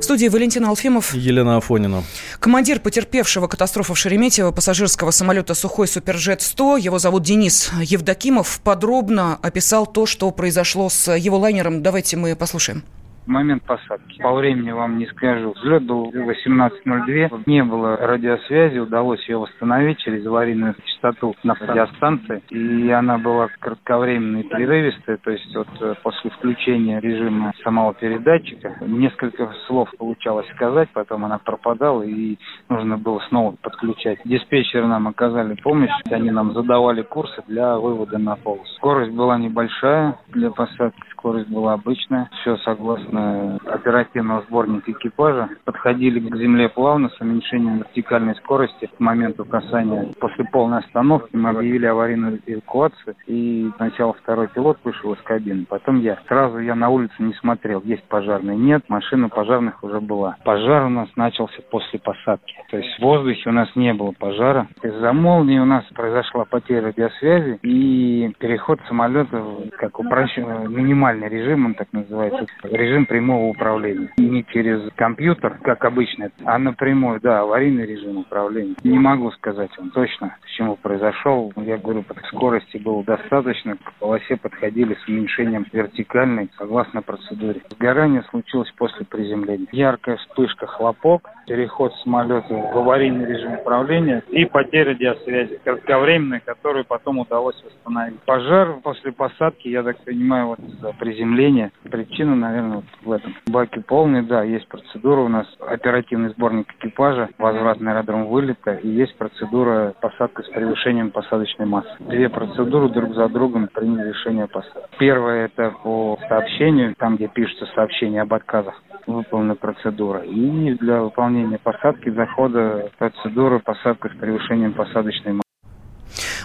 В 0.00 0.04
студии 0.04 0.28
Валентина 0.28 0.68
Алфимов. 0.68 1.12
Елена 1.12 1.56
Афонина. 1.56 2.04
Командир 2.38 2.78
потерпевшего 2.78 3.48
катастрофу 3.48 3.94
в 3.94 3.98
Шереметьево 3.98 4.52
пассажирского 4.52 5.10
самолета 5.10 5.54
«Сухой 5.54 5.88
Суперджет-100», 5.88 6.80
его 6.80 6.98
зовут 6.98 7.24
Денис 7.24 7.70
Евдокимов, 7.82 8.60
подробно 8.62 9.38
описал 9.42 9.86
то, 9.86 10.06
что 10.06 10.30
произошло 10.30 10.88
с 10.88 11.12
его 11.12 11.38
лайнером. 11.38 11.82
Давайте 11.82 12.16
мы 12.16 12.36
послушаем 12.36 12.84
момент 13.28 13.62
посадки. 13.62 14.20
По 14.22 14.32
времени 14.34 14.72
вам 14.72 14.98
не 14.98 15.06
скажу. 15.06 15.52
Взлет 15.52 15.84
был 15.84 16.10
18.02. 16.10 17.42
Не 17.46 17.62
было 17.64 17.96
радиосвязи. 17.96 18.78
Удалось 18.78 19.26
ее 19.28 19.38
восстановить 19.38 19.98
через 19.98 20.26
аварийную 20.26 20.74
частоту 20.84 21.34
на 21.42 21.54
радиостанции. 21.54 22.42
И 22.50 22.90
она 22.90 23.18
была 23.18 23.48
кратковременной 23.60 24.40
и 24.40 24.48
прерывистой. 24.48 25.18
То 25.18 25.30
есть 25.30 25.54
вот 25.54 25.68
э, 25.80 25.94
после 26.02 26.30
включения 26.30 27.00
режима 27.00 27.52
самого 27.62 27.94
передатчика 27.94 28.76
несколько 28.80 29.52
слов 29.66 29.90
получалось 29.98 30.46
сказать. 30.54 30.88
Потом 30.92 31.24
она 31.24 31.38
пропадала 31.38 32.02
и 32.02 32.38
нужно 32.68 32.96
было 32.96 33.20
снова 33.28 33.54
подключать. 33.62 34.20
Диспетчеры 34.24 34.86
нам 34.86 35.08
оказали 35.08 35.54
помощь. 35.62 35.90
Они 36.10 36.30
нам 36.30 36.52
задавали 36.54 37.02
курсы 37.02 37.42
для 37.46 37.76
вывода 37.78 38.18
на 38.18 38.36
полосу. 38.36 38.64
Скорость 38.76 39.12
была 39.12 39.38
небольшая 39.38 40.18
для 40.28 40.50
посадки. 40.50 41.02
Скорость 41.18 41.50
была 41.50 41.72
обычная. 41.72 42.30
Все 42.40 42.56
согласно 42.58 43.58
оперативного 43.66 44.42
сборника 44.42 44.92
экипажа, 44.92 45.48
подходили 45.64 46.20
к 46.20 46.36
земле 46.36 46.68
плавно 46.68 47.08
с 47.08 47.20
уменьшением 47.20 47.78
вертикальной 47.78 48.36
скорости 48.36 48.86
к 48.86 49.00
моменту 49.00 49.44
касания. 49.44 50.12
После 50.20 50.44
полной 50.44 50.78
остановки 50.78 51.34
мы 51.34 51.50
объявили 51.50 51.86
аварийную 51.86 52.38
эвакуацию, 52.46 53.16
и 53.26 53.68
сначала 53.76 54.12
второй 54.12 54.46
пилот 54.46 54.78
вышел 54.84 55.12
из 55.12 55.20
кабины, 55.22 55.66
потом 55.68 55.98
я. 56.00 56.18
Сразу 56.28 56.60
я 56.60 56.76
на 56.76 56.88
улицу 56.88 57.14
не 57.18 57.34
смотрел, 57.34 57.82
есть 57.84 58.04
пожарные, 58.04 58.56
нет, 58.56 58.84
машина 58.88 59.28
пожарных 59.28 59.82
уже 59.82 60.00
была. 60.00 60.36
Пожар 60.44 60.84
у 60.84 60.88
нас 60.88 61.08
начался 61.16 61.60
после 61.68 61.98
посадки, 61.98 62.54
то 62.70 62.76
есть 62.76 62.96
в 62.96 63.02
воздухе 63.02 63.50
у 63.50 63.52
нас 63.52 63.68
не 63.74 63.92
было 63.92 64.12
пожара. 64.12 64.68
Из-за 64.82 65.12
молнии 65.12 65.58
у 65.58 65.64
нас 65.64 65.84
произошла 65.94 66.44
потеря 66.44 66.82
радиосвязи 66.86 67.58
и 67.62 68.32
переход 68.38 68.78
самолета, 68.86 69.42
как 69.78 69.98
упрощенный, 69.98 70.68
минимальный 70.68 71.07
режим, 71.12 71.66
он 71.66 71.74
так 71.74 71.88
называется, 71.92 72.46
режим 72.62 73.06
прямого 73.06 73.46
управления. 73.46 74.10
Не 74.18 74.44
через 74.44 74.88
компьютер, 74.96 75.58
как 75.62 75.84
обычно, 75.84 76.30
а 76.44 76.58
напрямую, 76.58 77.20
да, 77.20 77.40
аварийный 77.40 77.86
режим 77.86 78.18
управления. 78.18 78.74
Не 78.84 78.98
могу 78.98 79.30
сказать 79.32 79.70
вам 79.78 79.90
точно, 79.90 80.36
с 80.44 80.56
чему 80.56 80.76
произошел. 80.76 81.52
Я 81.56 81.78
говорю, 81.78 82.04
скорости 82.28 82.76
было 82.78 83.02
достаточно, 83.04 83.76
к 83.76 83.92
полосе 83.98 84.36
подходили 84.36 84.94
с 84.94 85.08
уменьшением 85.08 85.66
вертикальной, 85.72 86.50
согласно 86.58 87.02
процедуре. 87.02 87.62
Сгорание 87.70 88.22
случилось 88.30 88.70
после 88.76 89.06
приземления. 89.06 89.66
Яркая 89.72 90.16
вспышка, 90.16 90.66
хлопок, 90.66 91.28
переход 91.46 91.94
самолета 92.04 92.52
в 92.52 92.76
аварийный 92.76 93.26
режим 93.26 93.54
управления 93.54 94.22
и 94.28 94.44
потеря 94.44 94.88
радиосвязи, 94.98 95.60
кратковременная, 95.64 96.40
которую 96.44 96.84
потом 96.84 97.18
удалось 97.18 97.62
восстановить. 97.64 98.20
Пожар 98.22 98.74
после 98.82 99.12
посадки, 99.12 99.68
я 99.68 99.82
так 99.82 99.98
понимаю, 100.04 100.48
вот 100.48 100.58
из-за 100.60 100.92
приземления. 100.98 101.72
Причина, 101.84 102.34
наверное, 102.34 102.76
вот 102.76 102.84
в 103.02 103.12
этом. 103.12 103.34
Баки 103.46 103.80
полные, 103.80 104.22
да, 104.22 104.42
есть 104.42 104.68
процедура 104.68 105.20
у 105.20 105.28
нас, 105.28 105.46
оперативный 105.60 106.30
сборник 106.30 106.72
экипажа, 106.78 107.28
возврат 107.38 107.80
на 107.80 107.92
аэродром 107.92 108.26
вылета, 108.26 108.74
и 108.74 108.88
есть 108.88 109.16
процедура 109.16 109.94
посадка 110.00 110.42
с 110.42 110.48
превышением 110.48 111.10
посадочной 111.10 111.66
массы. 111.66 111.90
Две 112.00 112.28
процедуры 112.28 112.88
друг 112.88 113.14
за 113.14 113.28
другом 113.28 113.68
приняли 113.72 114.08
решение 114.08 114.46
посадки. 114.46 114.88
Первое 114.98 115.46
это 115.46 115.74
по 115.82 116.18
сообщению, 116.28 116.94
там, 116.96 117.16
где 117.16 117.28
пишется 117.28 117.66
сообщение 117.74 118.22
об 118.22 118.34
отказах 118.34 118.74
выполнена 119.06 119.54
процедура. 119.54 120.20
И 120.20 120.74
для 120.74 121.02
выполнения 121.02 121.58
посадки, 121.58 122.10
захода 122.10 122.90
процедура 122.98 123.58
посадка 123.58 124.08
с 124.08 124.18
превышением 124.18 124.74
посадочной 124.74 125.32
массы. 125.32 125.42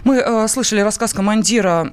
Мы 0.05 0.17
э, 0.17 0.47
слышали 0.47 0.81
рассказ 0.81 1.13
командира 1.13 1.85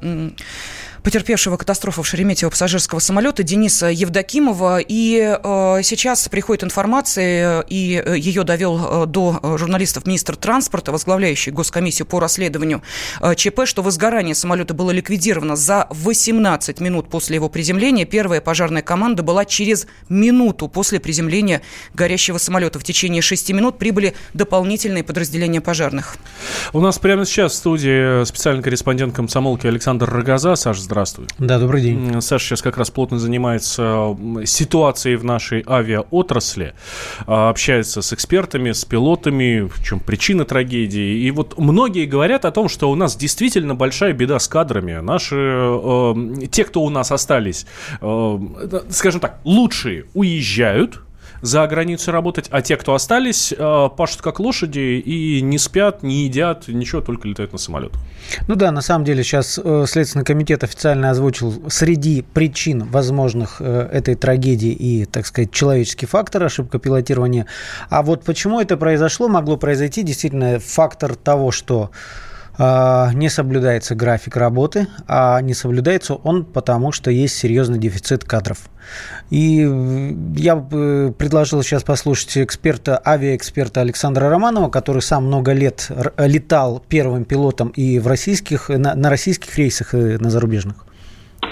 потерпевшего 1.02 1.56
катастрофу 1.56 2.02
в 2.02 2.06
Шереметьево 2.06 2.50
пассажирского 2.50 2.98
самолета 2.98 3.42
Дениса 3.42 3.86
Евдокимова. 3.86 4.78
И 4.80 5.38
э, 5.42 5.80
сейчас 5.82 6.28
приходит 6.28 6.64
информация, 6.64 7.60
и 7.68 8.02
э, 8.04 8.18
ее 8.18 8.44
довел 8.44 9.04
э, 9.04 9.06
до 9.06 9.40
журналистов 9.56 10.06
министр 10.06 10.36
транспорта, 10.36 10.92
возглавляющий 10.92 11.52
Госкомиссию 11.52 12.06
по 12.06 12.20
расследованию 12.20 12.82
э, 13.20 13.34
ЧП, 13.34 13.60
что 13.64 13.82
возгорание 13.82 14.34
самолета 14.34 14.74
было 14.74 14.90
ликвидировано 14.90 15.56
за 15.56 15.86
18 15.90 16.80
минут 16.80 17.08
после 17.08 17.36
его 17.36 17.48
приземления. 17.48 18.04
Первая 18.04 18.40
пожарная 18.40 18.82
команда 18.82 19.22
была 19.22 19.44
через 19.44 19.86
минуту 20.08 20.68
после 20.68 21.00
приземления 21.00 21.62
горящего 21.94 22.38
самолета. 22.38 22.78
В 22.78 22.84
течение 22.84 23.22
6 23.22 23.50
минут 23.52 23.78
прибыли 23.78 24.14
дополнительные 24.34 25.04
подразделения 25.04 25.60
пожарных. 25.60 26.16
У 26.72 26.80
нас 26.80 26.98
прямо 26.98 27.24
сейчас 27.24 27.52
в 27.52 27.56
студии 27.56 28.24
специальный 28.24 28.62
корреспондент 28.62 29.14
комсомолки 29.14 29.66
Александр 29.66 30.10
Рогоза. 30.10 30.56
Саша, 30.56 30.82
здравствуй. 30.90 31.29
Да, 31.38 31.61
добрый 31.61 31.83
день. 31.83 32.20
Саша 32.20 32.44
сейчас 32.44 32.62
как 32.62 32.76
раз 32.76 32.90
плотно 32.90 33.20
занимается 33.20 34.16
ситуацией 34.44 35.14
в 35.14 35.24
нашей 35.24 35.62
авиаотрасли, 35.64 36.74
а, 37.29 37.48
общается 37.48 38.03
с 38.03 38.12
экспертами, 38.12 38.72
с 38.72 38.85
пилотами, 38.85 39.61
в 39.61 39.85
чем 39.85 40.00
причина 40.00 40.44
трагедии. 40.44 41.18
И 41.18 41.31
вот 41.31 41.57
многие 41.59 42.07
говорят 42.07 42.44
о 42.44 42.50
том, 42.50 42.68
что 42.68 42.90
у 42.90 42.96
нас 42.96 43.16
действительно 43.16 43.76
большая 43.76 44.12
беда 44.14 44.40
с 44.40 44.48
кадрами. 44.48 44.94
Наши, 45.00 45.37
э, 45.37 46.46
те, 46.50 46.64
кто 46.64 46.83
у 46.83 46.90
нас 46.90 47.12
остались, 47.12 47.66
э, 48.00 48.38
скажем 48.88 49.20
так, 49.20 49.38
лучшие 49.44 50.07
уезжают, 50.14 51.03
за 51.42 51.66
границу 51.66 52.12
работать, 52.12 52.48
а 52.50 52.62
те, 52.62 52.76
кто 52.76 52.94
остались, 52.94 53.53
э, 53.57 53.88
пашут 53.96 54.22
как 54.22 54.40
лошади 54.40 55.03
и 55.05 55.40
не 55.40 55.59
спят, 55.59 56.03
не 56.03 56.24
едят, 56.24 56.68
ничего, 56.68 57.00
только 57.00 57.29
летают 57.29 57.53
на 57.53 57.59
самолет. 57.59 57.92
Ну 58.48 58.55
да, 58.55 58.70
на 58.70 58.81
самом 58.83 59.05
деле 59.05 59.22
сейчас 59.22 59.59
э, 59.62 59.85
Следственный 59.87 60.24
комитет 60.24 60.64
официально 60.64 61.11
озвучил 61.11 61.70
среди 61.70 62.22
причин 62.22 62.85
возможных 62.85 63.57
э, 63.61 63.88
этой 63.92 64.14
трагедии 64.14 64.72
и, 64.72 65.05
так 65.07 65.26
сказать, 65.26 65.50
человеческий 65.53 66.07
фактор, 66.07 66.44
ошибка 66.44 66.79
пилотирования. 66.79 67.46
А 67.88 68.03
вот 68.03 68.24
почему 68.24 68.61
это 68.61 68.76
произошло, 68.76 69.29
могло 69.29 69.57
произойти 69.57 70.03
действительно 70.03 70.59
фактор 70.59 71.14
того, 71.14 71.50
что 71.50 71.90
не 72.58 73.28
соблюдается 73.28 73.94
график 73.94 74.36
работы, 74.36 74.86
а 75.06 75.40
не 75.40 75.54
соблюдается 75.54 76.14
он 76.14 76.44
потому, 76.44 76.92
что 76.92 77.10
есть 77.10 77.36
серьезный 77.36 77.78
дефицит 77.78 78.24
кадров. 78.24 78.58
И 79.30 79.58
я 80.36 80.56
бы 80.56 81.14
предложил 81.16 81.62
сейчас 81.62 81.84
послушать 81.84 82.36
эксперта, 82.38 83.00
авиаэксперта 83.04 83.80
Александра 83.80 84.28
Романова, 84.28 84.68
который 84.68 85.02
сам 85.02 85.26
много 85.26 85.52
лет 85.52 85.88
летал 86.18 86.82
первым 86.88 87.24
пилотом 87.24 87.68
и 87.68 87.98
в 87.98 88.06
российских, 88.06 88.68
на, 88.68 88.94
на 88.94 89.10
российских 89.10 89.56
рейсах, 89.56 89.94
и 89.94 90.18
на 90.18 90.30
зарубежных 90.30 90.84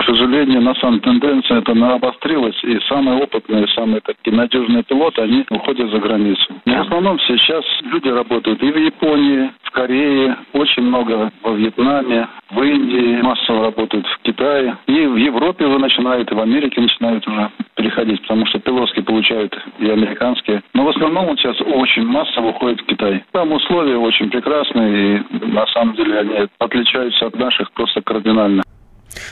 сожалению, 0.09 0.62
на 0.62 0.74
самом 0.77 1.01
тенденция 1.01 1.59
это 1.59 1.72
обострилась, 1.72 2.57
и 2.64 2.79
самые 2.88 3.22
опытные, 3.22 3.66
самые 3.68 4.01
такие 4.01 4.35
надежные 4.35 4.83
пилоты, 4.83 5.22
они 5.22 5.44
уходят 5.51 5.90
за 5.90 5.98
границу. 5.98 6.46
Но 6.64 6.77
в 6.77 6.81
основном 6.83 7.18
сейчас 7.20 7.64
люди 7.83 8.09
работают 8.09 8.62
и 8.62 8.70
в 8.70 8.77
Японии, 8.77 9.51
в 9.62 9.70
Корее, 9.70 10.37
очень 10.53 10.83
много 10.83 11.31
во 11.42 11.53
Вьетнаме, 11.53 12.29
в 12.51 12.62
Индии, 12.62 13.20
массово 13.22 13.64
работают 13.64 14.07
в 14.07 14.18
Китае. 14.22 14.77
И 14.87 15.07
в 15.07 15.16
Европе 15.16 15.66
уже 15.66 15.79
начинают, 15.79 16.31
и 16.31 16.35
в 16.35 16.40
Америке 16.40 16.81
начинают 16.81 17.27
уже 17.27 17.51
переходить, 17.77 18.22
потому 18.22 18.46
что 18.46 18.59
пилотские 18.59 19.05
получают 19.05 19.57
и 19.79 19.88
американские. 19.90 20.62
Но 20.74 20.85
в 20.85 20.88
основном 20.88 21.37
сейчас 21.37 21.61
очень 21.61 22.05
массово 22.05 22.48
уходит 22.48 22.81
в 22.81 22.87
Китай. 22.87 23.24
Там 23.33 23.53
условия 23.53 23.96
очень 23.96 24.31
прекрасные, 24.31 25.18
и 25.18 25.46
на 25.46 25.66
самом 25.68 25.94
деле 25.94 26.18
они 26.18 26.48
отличаются 26.59 27.27
от 27.27 27.38
наших 27.38 27.70
просто 27.72 28.01
кардинально. 28.01 28.62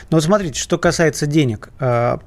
Ну 0.09 0.17
вот 0.17 0.23
смотрите, 0.23 0.59
что 0.59 0.77
касается 0.77 1.27
денег. 1.27 1.69
Э, 1.79 2.17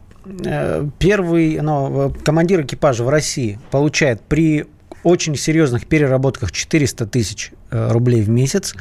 э, 0.45 0.87
первый 0.99 1.61
ну, 1.61 2.15
командир 2.25 2.63
экипажа 2.63 3.05
в 3.05 3.09
России 3.09 3.59
получает 3.71 4.21
при 4.23 4.67
очень 5.03 5.37
серьезных 5.37 5.87
переработках 5.87 6.53
400 6.53 7.07
тысяч 7.07 7.53
рублей 7.71 8.23
в 8.23 8.29
месяц. 8.29 8.75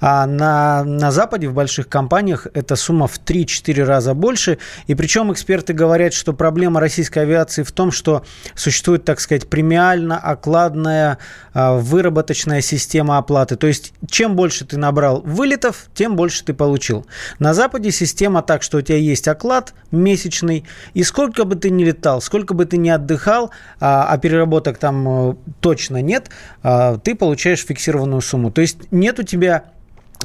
А 0.00 0.26
на, 0.26 0.84
на 0.84 1.10
Западе, 1.10 1.48
в 1.48 1.54
больших 1.54 1.88
компаниях, 1.88 2.46
эта 2.54 2.76
сумма 2.76 3.06
в 3.06 3.18
3-4 3.18 3.84
раза 3.84 4.14
больше. 4.14 4.58
И 4.86 4.94
причем 4.94 5.32
эксперты 5.32 5.72
говорят, 5.72 6.12
что 6.12 6.32
проблема 6.32 6.80
российской 6.80 7.20
авиации 7.20 7.62
в 7.62 7.72
том, 7.72 7.90
что 7.90 8.24
существует, 8.54 9.04
так 9.04 9.20
сказать, 9.20 9.48
премиально-окладная 9.48 11.18
а, 11.54 11.74
выработочная 11.74 12.60
система 12.60 13.18
оплаты. 13.18 13.56
То 13.56 13.66
есть, 13.66 13.92
чем 14.10 14.36
больше 14.36 14.64
ты 14.64 14.76
набрал 14.76 15.22
вылетов, 15.22 15.86
тем 15.94 16.16
больше 16.16 16.44
ты 16.44 16.54
получил. 16.54 17.06
На 17.38 17.54
Западе 17.54 17.90
система 17.90 18.42
так, 18.42 18.62
что 18.62 18.78
у 18.78 18.82
тебя 18.82 18.98
есть 18.98 19.28
оклад 19.28 19.74
месячный, 19.90 20.64
и 20.94 21.02
сколько 21.02 21.44
бы 21.44 21.56
ты 21.56 21.70
ни 21.70 21.84
летал, 21.84 22.20
сколько 22.20 22.54
бы 22.54 22.66
ты 22.66 22.76
ни 22.76 22.88
отдыхал, 22.88 23.50
а, 23.80 24.06
а 24.08 24.18
переработок 24.18 24.78
там 24.78 25.30
э, 25.30 25.34
точно 25.60 26.02
нет, 26.02 26.30
а, 26.62 26.98
ты 26.98 27.14
получаешь 27.14 27.64
фиксированную 27.64 28.15
сумму. 28.20 28.50
То 28.50 28.60
есть 28.60 28.92
нет 28.92 29.18
у 29.18 29.22
тебя 29.22 29.64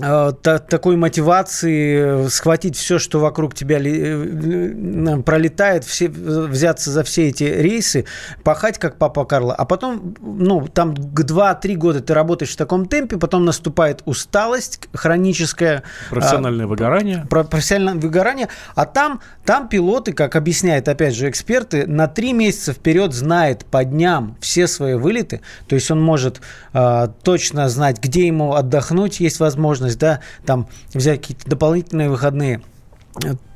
такой 0.01 0.95
мотивации 0.95 2.27
схватить 2.29 2.75
все, 2.75 2.99
что 2.99 3.19
вокруг 3.19 3.53
тебя 3.53 3.79
э, 3.79 5.21
пролетает, 5.21 5.83
все, 5.83 6.09
взяться 6.09 6.91
за 6.91 7.03
все 7.03 7.29
эти 7.29 7.43
рейсы, 7.43 8.05
пахать, 8.43 8.79
как 8.79 8.97
папа 8.97 9.25
Карло, 9.25 9.53
а 9.53 9.65
потом, 9.65 10.15
ну, 10.21 10.67
там 10.67 10.95
к 10.95 11.21
2-3 11.21 11.75
года 11.75 12.01
ты 12.01 12.13
работаешь 12.13 12.51
в 12.51 12.55
таком 12.57 12.85
темпе, 12.85 13.17
потом 13.17 13.45
наступает 13.45 14.01
усталость 14.05 14.89
хроническая. 14.93 15.83
Профессиональное 16.09 16.65
а, 16.65 16.67
выгорание. 16.67 17.27
Профессиональное 17.29 18.01
выгорание, 18.01 18.49
а 18.75 18.85
там, 18.85 19.21
там 19.45 19.67
пилоты, 19.67 20.13
как 20.13 20.35
объясняют, 20.35 20.87
опять 20.87 21.15
же, 21.15 21.29
эксперты, 21.29 21.85
на 21.87 22.07
3 22.07 22.33
месяца 22.33 22.73
вперед 22.73 23.13
знает 23.13 23.65
по 23.65 23.83
дням 23.83 24.37
все 24.39 24.67
свои 24.67 24.95
вылеты, 24.95 25.41
то 25.67 25.75
есть 25.75 25.89
он 25.91 26.01
может 26.01 26.41
а, 26.73 27.07
точно 27.07 27.69
знать, 27.69 27.99
где 28.01 28.27
ему 28.27 28.53
отдохнуть, 28.53 29.19
есть 29.19 29.39
возможность 29.39 29.90
возможность, 29.91 29.99
да, 29.99 30.19
там 30.45 30.67
взять 30.93 31.21
какие-то 31.21 31.49
дополнительные 31.49 32.10
выходные. 32.10 32.62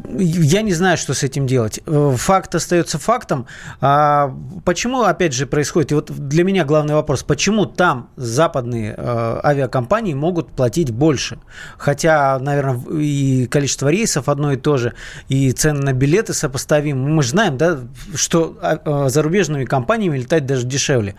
Я 0.07 0.61
не 0.61 0.73
знаю, 0.73 0.97
что 0.97 1.13
с 1.13 1.23
этим 1.23 1.47
делать. 1.47 1.79
Э, 1.85 2.13
факт 2.17 2.53
остается 2.55 2.99
фактом. 2.99 3.47
А 3.79 4.35
почему, 4.65 5.01
опять 5.03 5.33
же, 5.33 5.45
происходит? 5.45 5.91
И 5.91 5.95
вот 5.95 6.11
для 6.11 6.43
меня 6.43 6.65
главный 6.65 6.93
вопрос. 6.93 7.23
Почему 7.23 7.65
там 7.65 8.09
западные 8.17 8.93
э, 8.97 9.39
авиакомпании 9.43 10.13
могут 10.13 10.51
платить 10.51 10.91
больше? 10.91 11.39
Хотя, 11.77 12.37
наверное, 12.39 12.81
и 12.99 13.47
количество 13.47 13.87
рейсов 13.87 14.29
одно 14.29 14.51
и 14.51 14.57
то 14.57 14.77
же, 14.77 14.93
и 15.29 15.51
цены 15.53 15.81
на 15.81 15.93
билеты 15.93 16.33
сопоставимы. 16.33 17.09
Мы 17.09 17.23
же 17.23 17.29
знаем, 17.29 17.57
да, 17.57 17.79
что 18.13 18.57
э, 18.61 19.09
зарубежными 19.09 19.65
компаниями 19.65 20.17
летать 20.17 20.45
даже 20.45 20.65
дешевле. 20.65 21.15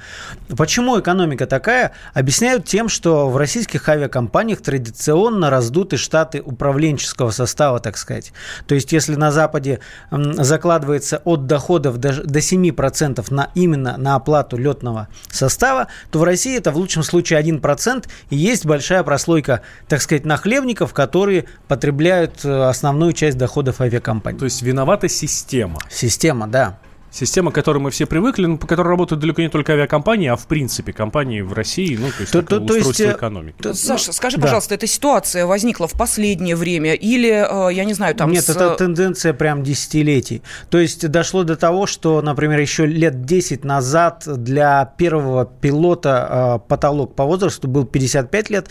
Почему 0.57 1.01
экономика 1.01 1.47
такая? 1.47 1.93
Объясняют 2.15 2.67
тем, 2.67 2.89
что 2.89 3.29
в 3.29 3.37
российских 3.37 3.89
авиакомпаниях 3.89 4.61
традиционно 4.61 5.51
раздуты 5.51 5.97
штаты 5.97 6.43
управленческого 6.43 7.31
состава, 7.31 7.81
так 7.81 7.97
сказать. 7.97 8.26
То 8.67 8.75
есть, 8.75 8.93
если 8.93 9.15
на 9.15 9.31
Западе 9.31 9.81
закладывается 10.11 11.21
от 11.25 11.47
доходов 11.47 11.99
до, 11.99 12.23
до 12.23 12.39
7% 12.39 13.25
на, 13.31 13.51
именно 13.55 13.97
на 13.97 14.17
оплату 14.17 14.57
летного 14.57 15.09
состава, 15.31 15.89
то 16.11 16.19
в 16.19 16.25
России 16.25 16.57
это 16.57 16.71
в 16.71 16.77
лучшем 16.77 17.03
случае 17.03 17.41
1%, 17.41 18.07
и 18.31 18.37
есть 18.37 18.67
большая 18.67 19.03
прослойка, 19.03 19.63
так 19.89 20.03
сказать, 20.03 20.25
нахлебников, 20.25 20.93
которые 20.93 21.47
потребляют 21.69 22.45
э, 22.45 22.63
основную 22.69 23.13
часть 23.13 23.39
доходов 23.39 23.81
авиакомпании. 23.81 24.39
То 24.39 24.45
есть, 24.45 24.63
виновата 24.63 25.09
система. 25.09 25.79
Система, 25.91 26.47
да. 26.47 26.79
Система, 27.11 27.51
к 27.51 27.55
которой 27.55 27.79
мы 27.79 27.91
все 27.91 28.05
привыкли, 28.05 28.47
ну, 28.47 28.59
по 28.59 28.67
которой 28.67 28.89
работают 28.89 29.21
далеко 29.21 29.41
не 29.41 29.49
только 29.49 29.73
авиакомпании, 29.73 30.29
а 30.29 30.37
в 30.37 30.47
принципе 30.47 30.93
компании 30.93 31.41
в 31.41 31.53
России, 31.53 31.97
ну, 31.97 32.09
то 32.09 32.21
есть, 32.21 32.33
то, 32.33 32.43
то, 32.43 32.59
то 32.59 32.75
устройство 32.75 33.05
есть, 33.05 33.17
экономики. 33.17 33.57
То, 33.63 33.75
Саша, 33.75 34.13
скажи, 34.13 34.37
да. 34.37 34.43
пожалуйста, 34.43 34.75
эта 34.75 34.87
ситуация 34.87 35.47
возникла 35.47 35.89
в 35.89 35.93
последнее 35.93 36.57
время 36.57 36.95
или, 36.95 37.31
э, 37.71 37.73
я 37.73 37.85
не 37.85 37.95
знаю, 37.95 38.15
там... 38.15 38.31
Нет, 38.31 38.45
с... 38.45 38.51
это 38.51 38.75
тенденция 38.75 39.33
прям 39.33 39.63
десятилетий. 39.63 40.43
То 40.69 40.79
есть 40.79 41.09
дошло 41.09 41.45
до 41.45 41.57
того, 41.57 41.87
что, 41.87 42.21
например, 42.21 42.61
еще 42.61 42.87
лет 42.87 43.25
10 43.25 43.65
назад 43.65 44.25
для 44.27 44.85
первого 44.85 45.47
пилота 45.47 46.61
э, 46.65 46.69
потолок 46.69 47.15
по 47.15 47.25
возрасту 47.25 47.69
был 47.69 47.85
55 47.85 48.51
лет, 48.51 48.69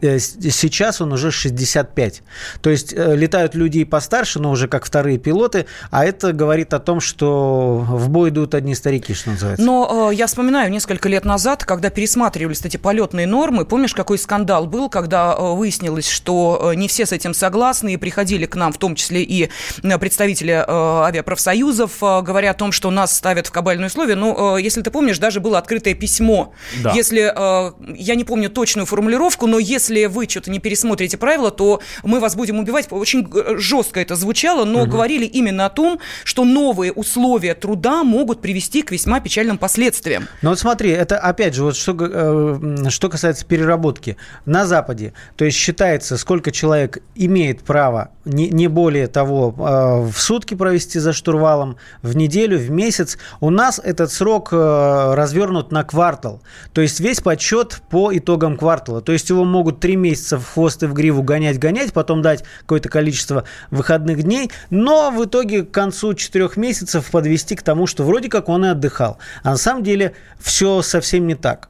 э, 0.00 0.18
сейчас 0.18 1.00
он 1.00 1.12
уже 1.12 1.30
65. 1.30 2.22
То 2.62 2.70
есть 2.70 2.92
летают 2.92 3.54
люди 3.54 3.78
и 3.78 3.84
постарше, 3.84 4.38
но 4.38 4.50
уже 4.50 4.68
как 4.68 4.84
вторые 4.84 5.18
пилоты, 5.18 5.66
а 5.90 6.04
это 6.04 6.32
говорит 6.32 6.72
о 6.72 6.78
том, 6.78 7.00
что 7.00 7.71
в 7.78 8.08
бой 8.08 8.30
идут 8.30 8.54
одни 8.54 8.74
старики, 8.74 9.14
что 9.14 9.30
называется. 9.30 9.64
Но 9.64 10.10
э, 10.10 10.14
я 10.14 10.26
вспоминаю 10.26 10.70
несколько 10.70 11.08
лет 11.08 11.24
назад, 11.24 11.64
когда 11.64 11.90
пересматривались 11.90 12.62
эти 12.64 12.76
полетные 12.76 13.26
нормы, 13.26 13.64
помнишь, 13.64 13.94
какой 13.94 14.18
скандал 14.18 14.66
был, 14.66 14.88
когда 14.88 15.34
э, 15.36 15.52
выяснилось, 15.54 16.08
что 16.08 16.72
э, 16.72 16.74
не 16.74 16.88
все 16.88 17.06
с 17.06 17.12
этим 17.12 17.34
согласны, 17.34 17.94
и 17.94 17.96
приходили 17.96 18.46
к 18.46 18.56
нам, 18.56 18.72
в 18.72 18.78
том 18.78 18.94
числе 18.94 19.22
и 19.22 19.48
э, 19.82 19.98
представители 19.98 20.54
э, 20.54 20.64
авиапрофсоюзов, 20.66 22.02
э, 22.02 22.22
говоря 22.22 22.50
о 22.50 22.54
том, 22.54 22.72
что 22.72 22.90
нас 22.90 23.16
ставят 23.16 23.46
в 23.46 23.50
кабальные 23.50 23.86
условия. 23.88 24.14
Ну, 24.14 24.56
э, 24.56 24.62
если 24.62 24.82
ты 24.82 24.90
помнишь, 24.90 25.18
даже 25.18 25.40
было 25.40 25.58
открытое 25.58 25.94
письмо. 25.94 26.52
Да. 26.82 26.92
Если, 26.92 27.32
э, 27.34 27.72
я 27.96 28.14
не 28.14 28.24
помню 28.24 28.50
точную 28.50 28.86
формулировку, 28.86 29.46
но 29.46 29.58
если 29.58 30.06
вы 30.06 30.28
что-то 30.28 30.50
не 30.50 30.58
пересмотрите 30.58 31.16
правила, 31.16 31.50
то 31.50 31.80
мы 32.02 32.20
вас 32.20 32.34
будем 32.36 32.58
убивать. 32.58 32.88
Очень 32.90 33.28
э, 33.34 33.56
жестко 33.58 34.00
это 34.00 34.16
звучало, 34.16 34.64
но 34.64 34.82
угу. 34.82 34.92
говорили 34.92 35.24
именно 35.24 35.66
о 35.66 35.70
том, 35.70 35.98
что 36.24 36.44
новые 36.44 36.92
условия 36.92 37.54
труда 37.62 38.02
могут 38.02 38.40
привести 38.40 38.82
к 38.82 38.90
весьма 38.90 39.20
печальным 39.20 39.56
последствиям. 39.56 40.26
Ну 40.42 40.50
вот 40.50 40.58
смотри, 40.58 40.90
это 40.90 41.16
опять 41.16 41.54
же, 41.54 41.62
вот 41.62 41.76
что, 41.76 41.96
э, 41.98 42.90
что 42.90 43.08
касается 43.08 43.46
переработки. 43.46 44.16
На 44.44 44.66
Западе, 44.66 45.14
то 45.36 45.44
есть 45.44 45.56
считается, 45.56 46.18
сколько 46.18 46.50
человек 46.50 46.98
имеет 47.14 47.62
право, 47.62 48.10
не, 48.24 48.48
не 48.50 48.66
более 48.66 49.06
того, 49.06 49.54
э, 49.56 50.10
в 50.10 50.20
сутки 50.20 50.54
провести 50.54 50.98
за 50.98 51.12
штурвалом, 51.12 51.76
в 52.02 52.16
неделю, 52.16 52.58
в 52.58 52.68
месяц. 52.70 53.16
У 53.40 53.50
нас 53.50 53.80
этот 53.82 54.10
срок 54.10 54.48
э, 54.52 55.14
развернут 55.14 55.70
на 55.70 55.84
квартал. 55.84 56.42
То 56.72 56.80
есть 56.80 56.98
весь 56.98 57.20
подсчет 57.20 57.80
по 57.90 58.16
итогам 58.16 58.56
квартала. 58.56 59.00
То 59.00 59.12
есть 59.12 59.30
его 59.30 59.44
могут 59.44 59.78
три 59.78 59.94
месяца 59.94 60.38
в 60.38 60.52
хвост 60.52 60.82
и 60.82 60.86
в 60.86 60.94
гриву 60.94 61.22
гонять-гонять, 61.22 61.92
потом 61.92 62.22
дать 62.22 62.42
какое-то 62.60 62.88
количество 62.88 63.44
выходных 63.70 64.24
дней, 64.24 64.50
но 64.70 65.12
в 65.12 65.24
итоге 65.24 65.62
к 65.62 65.70
концу 65.70 66.14
четырех 66.14 66.56
месяцев 66.56 67.08
подвести 67.10 67.51
к 67.56 67.62
к 67.62 67.64
тому, 67.64 67.86
что 67.86 68.04
вроде 68.04 68.28
как 68.28 68.48
он 68.48 68.64
и 68.64 68.68
отдыхал. 68.68 69.18
А 69.42 69.50
на 69.50 69.56
самом 69.56 69.84
деле 69.84 70.14
все 70.40 70.82
совсем 70.82 71.26
не 71.26 71.36
так. 71.36 71.68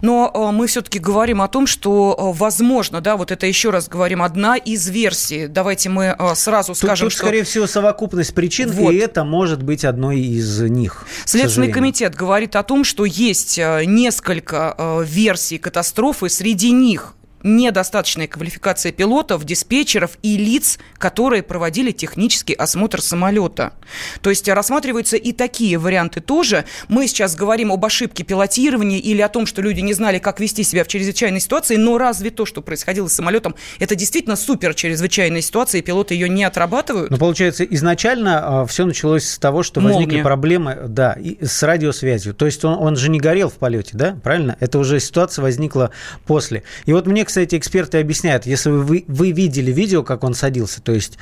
Но 0.00 0.30
э, 0.32 0.52
мы 0.52 0.68
все-таки 0.68 1.00
говорим 1.00 1.42
о 1.42 1.48
том, 1.48 1.66
что 1.66 2.14
э, 2.16 2.38
возможно, 2.38 3.00
да, 3.00 3.16
вот 3.16 3.32
это 3.32 3.46
еще 3.46 3.70
раз 3.70 3.88
говорим, 3.88 4.22
одна 4.22 4.56
из 4.56 4.88
версий. 4.88 5.48
Давайте 5.48 5.88
мы 5.88 6.14
э, 6.16 6.34
сразу 6.36 6.68
тут, 6.68 6.78
скажем, 6.78 7.06
тут, 7.06 7.14
что... 7.14 7.22
скорее 7.22 7.42
всего, 7.42 7.66
совокупность 7.66 8.32
причин, 8.32 8.70
вот. 8.70 8.92
и 8.92 8.96
это 8.96 9.24
может 9.24 9.64
быть 9.64 9.84
одной 9.84 10.20
из 10.20 10.60
них. 10.60 11.04
Следственный 11.24 11.72
комитет 11.72 12.14
говорит 12.14 12.54
о 12.54 12.62
том, 12.62 12.84
что 12.84 13.04
есть 13.04 13.58
несколько 13.58 15.02
версий 15.04 15.58
катастрофы, 15.58 16.28
среди 16.28 16.70
них 16.70 17.16
недостаточная 17.42 18.26
квалификация 18.26 18.92
пилотов, 18.92 19.44
диспетчеров 19.44 20.18
и 20.22 20.36
лиц, 20.36 20.78
которые 20.98 21.42
проводили 21.42 21.92
технический 21.92 22.54
осмотр 22.54 23.00
самолета. 23.00 23.72
То 24.20 24.30
есть 24.30 24.48
рассматриваются 24.48 25.16
и 25.16 25.32
такие 25.32 25.78
варианты 25.78 26.20
тоже. 26.20 26.64
Мы 26.88 27.06
сейчас 27.06 27.36
говорим 27.36 27.72
об 27.72 27.84
ошибке 27.84 28.24
пилотирования 28.24 28.98
или 28.98 29.20
о 29.20 29.28
том, 29.28 29.46
что 29.46 29.62
люди 29.62 29.80
не 29.80 29.92
знали, 29.92 30.18
как 30.18 30.40
вести 30.40 30.62
себя 30.62 30.84
в 30.84 30.88
чрезвычайной 30.88 31.40
ситуации, 31.40 31.76
но 31.76 31.98
разве 31.98 32.30
то, 32.30 32.46
что 32.46 32.62
происходило 32.62 33.08
с 33.08 33.12
самолетом, 33.12 33.54
это 33.78 33.94
действительно 33.94 34.36
супер 34.36 34.74
чрезвычайная 34.74 35.40
ситуация, 35.40 35.80
и 35.80 35.82
пилоты 35.82 36.14
ее 36.14 36.28
не 36.28 36.44
отрабатывают? 36.44 37.10
Ну, 37.10 37.18
получается, 37.18 37.64
изначально 37.64 38.62
а, 38.62 38.66
все 38.66 38.84
началось 38.84 39.24
с 39.28 39.38
того, 39.38 39.62
что 39.62 39.80
возникли 39.80 40.16
Молния. 40.16 40.22
проблемы 40.22 40.78
да, 40.88 41.12
и 41.12 41.44
с 41.44 41.62
радиосвязью. 41.62 42.34
То 42.34 42.46
есть 42.46 42.64
он, 42.64 42.74
он 42.74 42.96
же 42.96 43.10
не 43.10 43.20
горел 43.20 43.48
в 43.48 43.54
полете, 43.54 43.90
да, 43.92 44.18
правильно? 44.22 44.56
Это 44.60 44.78
уже 44.78 45.00
ситуация 45.00 45.42
возникла 45.42 45.90
после. 46.26 46.62
И 46.86 46.92
вот 46.92 47.06
мне, 47.06 47.24
кстати, 47.24 47.35
эксперты 47.44 47.98
объясняют, 47.98 48.46
если 48.46 48.70
вы, 48.70 49.04
вы 49.06 49.32
видели 49.32 49.72
видео, 49.72 50.02
как 50.02 50.24
он 50.24 50.34
садился, 50.34 50.80
то 50.82 50.92
есть 50.92 51.18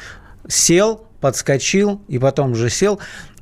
сел, 0.49 1.07
подскочил 1.21 2.03
и 2.09 2.19
потом 2.19 2.53
уже 2.53 2.71
сел, 2.71 3.01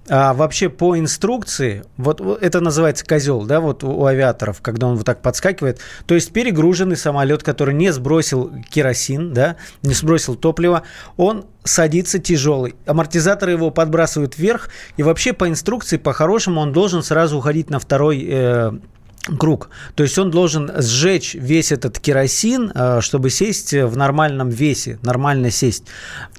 а 0.08 0.34
вообще 0.34 0.68
по 0.68 0.98
инструкции, 0.98 1.84
вот 1.96 2.20
это 2.20 2.60
называется 2.60 3.06
козел, 3.06 3.42
да, 3.42 3.60
вот 3.60 3.84
у 3.84 4.04
авиаторов, 4.04 4.60
когда 4.60 4.88
он 4.88 4.96
вот 4.96 5.06
так 5.06 5.22
подскакивает, 5.22 5.80
то 6.06 6.14
есть 6.16 6.32
перегруженный 6.32 6.96
самолет, 6.96 7.44
который 7.44 7.72
не 7.72 7.92
сбросил 7.92 8.52
керосин, 8.68 9.32
да, 9.32 9.56
не 9.82 9.94
сбросил 9.94 10.34
топливо, 10.34 10.82
он 11.16 11.46
садится 11.62 12.18
тяжелый. 12.18 12.74
Амортизаторы 12.84 13.52
его 13.52 13.70
подбрасывают 13.70 14.36
вверх, 14.36 14.70
и 14.96 15.04
вообще 15.04 15.32
по 15.32 15.48
инструкции, 15.48 15.98
по-хорошему, 15.98 16.60
он 16.60 16.72
должен 16.72 17.04
сразу 17.04 17.38
уходить 17.38 17.70
на 17.70 17.78
второй 17.78 18.26
э, 18.28 18.72
круг. 19.38 19.70
То 19.94 20.02
есть 20.02 20.18
он 20.18 20.30
должен 20.30 20.70
сжечь 20.78 21.34
весь 21.34 21.70
этот 21.70 21.98
керосин, 22.00 22.72
э, 22.74 23.00
чтобы 23.00 23.30
сесть 23.30 23.72
в 23.72 23.96
нормальном 23.96 24.48
весе, 24.48 24.98
нормально 25.02 25.50
сесть. 25.50 25.84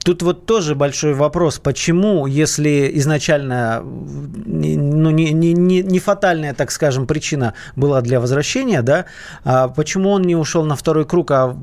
Тут 0.04 0.22
вот 0.22 0.46
тоже 0.46 0.76
большой 0.76 1.14
вопрос, 1.14 1.60
почему, 1.60 2.28
если 2.28 2.92
изначально 2.96 3.82
ну, 3.84 5.10
не, 5.12 5.32
не, 5.32 5.54
не, 5.54 5.82
не 5.82 6.00
фатальная, 6.00 6.54
так 6.54 6.72
скажем, 6.72 7.08
причина 7.08 7.54
была 7.78 8.02
для 8.02 8.20
возвращения, 8.20 8.82
да, 8.82 9.06
а 9.46 9.70
почему 9.70 10.10
он 10.10 10.24
не 10.24 10.36
ушел 10.36 10.66
на 10.66 10.76
второй 10.76 11.06
круг, 11.06 11.32
а 11.32 11.58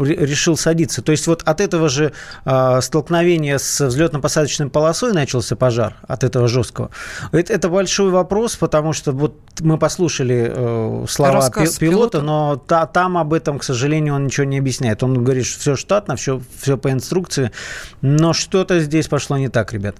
решил 0.00 0.56
садиться? 0.56 1.00
То 1.00 1.12
есть 1.12 1.28
вот 1.28 1.42
от 1.44 1.60
этого 1.60 1.88
же 1.88 2.12
э, 2.44 2.80
столкновения 2.80 3.58
с 3.58 3.80
взлетно-посадочной 3.80 4.68
полосой 4.68 5.12
начался 5.12 5.54
пожар, 5.54 5.94
от 6.08 6.24
этого 6.24 6.48
жесткого. 6.48 6.90
Это, 7.30 7.52
это 7.52 7.68
большой 7.68 8.10
вопрос, 8.10 8.56
потому 8.56 8.92
что 8.92 9.12
вот 9.12 9.36
мы 9.60 9.78
послушали 9.78 10.52
э, 10.54 10.55
слова 10.56 11.32
Рассказ 11.32 11.76
пилота, 11.78 12.18
пилота, 12.18 12.22
но 12.22 12.56
та, 12.56 12.86
там 12.86 13.18
об 13.18 13.34
этом, 13.34 13.58
к 13.58 13.64
сожалению, 13.64 14.14
он 14.14 14.24
ничего 14.24 14.44
не 14.44 14.58
объясняет. 14.58 15.02
Он 15.02 15.22
говорит, 15.22 15.44
что 15.44 15.60
все 15.60 15.76
штатно, 15.76 16.16
все, 16.16 16.40
все 16.60 16.78
по 16.78 16.90
инструкции, 16.90 17.50
но 18.00 18.32
что-то 18.32 18.80
здесь 18.80 19.06
пошло 19.08 19.36
не 19.36 19.48
так, 19.48 19.72
ребят. 19.72 19.96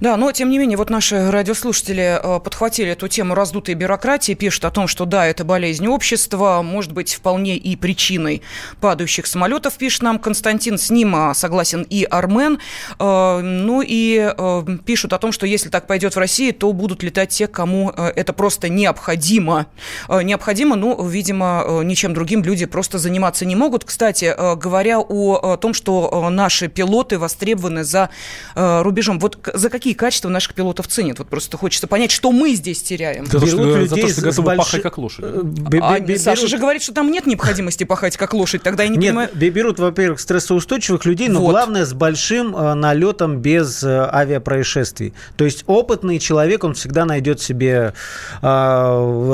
Да, 0.00 0.16
но 0.16 0.32
тем 0.32 0.50
не 0.50 0.58
менее, 0.58 0.76
вот 0.76 0.90
наши 0.90 1.30
радиослушатели 1.30 2.18
э, 2.20 2.40
подхватили 2.40 2.90
эту 2.90 3.06
тему 3.06 3.34
раздутой 3.34 3.74
бюрократии, 3.74 4.32
пишут 4.34 4.64
о 4.64 4.70
том, 4.70 4.88
что 4.88 5.04
да, 5.04 5.26
это 5.26 5.44
болезнь 5.44 5.86
общества, 5.86 6.62
может 6.62 6.92
быть 6.92 7.14
вполне 7.14 7.56
и 7.56 7.76
причиной 7.76 8.42
падающих 8.80 9.26
самолетов, 9.26 9.74
пишет 9.74 10.02
нам 10.02 10.18
Константин, 10.18 10.78
с 10.78 10.90
ним 10.90 11.14
а, 11.14 11.34
согласен 11.34 11.86
и 11.88 12.04
Армен. 12.04 12.58
Э, 12.98 13.40
ну 13.40 13.82
и 13.86 14.32
э, 14.36 14.62
пишут 14.84 15.12
о 15.12 15.18
том, 15.18 15.30
что 15.30 15.46
если 15.46 15.68
так 15.68 15.86
пойдет 15.86 16.16
в 16.16 16.18
России, 16.18 16.50
то 16.50 16.72
будут 16.72 17.02
летать 17.02 17.30
те, 17.30 17.46
кому 17.46 17.90
это 17.90 18.32
просто 18.32 18.68
необходимо. 18.68 19.66
Необходимо, 20.08 20.76
ну, 20.76 21.06
видимо, 21.06 21.80
ничем 21.84 22.14
другим 22.14 22.42
люди 22.42 22.66
просто 22.66 22.98
заниматься 22.98 23.44
не 23.44 23.56
могут. 23.56 23.84
Кстати, 23.84 24.34
говоря 24.56 25.00
о 25.00 25.56
том, 25.56 25.74
что 25.74 26.28
наши 26.30 26.68
пилоты 26.68 27.18
востребованы 27.18 27.84
за 27.84 28.10
рубежом, 28.54 29.18
вот 29.18 29.38
за 29.52 29.70
какие 29.70 29.94
качества 29.94 30.28
наших 30.28 30.54
пилотов 30.54 30.88
ценят? 30.88 31.18
Вот 31.18 31.28
просто 31.28 31.56
хочется 31.56 31.86
понять, 31.86 32.10
что 32.10 32.32
мы 32.32 32.54
здесь 32.54 32.82
теряем. 32.82 33.26
За 33.26 33.40
то, 33.40 33.46
что, 33.46 33.86
за 33.86 33.96
то, 33.96 34.08
что 34.08 34.20
готовы 34.22 34.46
больш... 34.46 34.58
пахать 34.58 34.82
как 34.82 34.98
лошадь. 34.98 35.24
А, 35.24 36.00
берут... 36.00 36.20
Саша 36.20 36.46
же 36.46 36.58
говорит, 36.58 36.82
что 36.82 36.92
там 36.92 37.10
нет 37.10 37.26
необходимости 37.26 37.84
пахать 37.84 38.16
как 38.16 38.34
лошадь. 38.34 38.62
Тогда 38.62 38.82
я 38.82 38.88
не 38.88 38.96
нет, 38.96 39.10
понимаю... 39.10 39.30
берут, 39.52 39.78
во-первых, 39.78 40.20
стрессоустойчивых 40.20 41.04
людей, 41.04 41.28
но 41.28 41.40
вот. 41.40 41.50
главное 41.50 41.84
с 41.84 41.92
большим 41.92 42.56
э, 42.56 42.74
налетом 42.74 43.38
без 43.38 43.82
э, 43.82 44.08
авиапроисшествий. 44.12 45.14
То 45.36 45.44
есть 45.44 45.64
опытный 45.66 46.18
человек, 46.18 46.64
он 46.64 46.74
всегда 46.74 47.04
найдет 47.04 47.40
себе 47.40 47.94
э, 48.40 49.32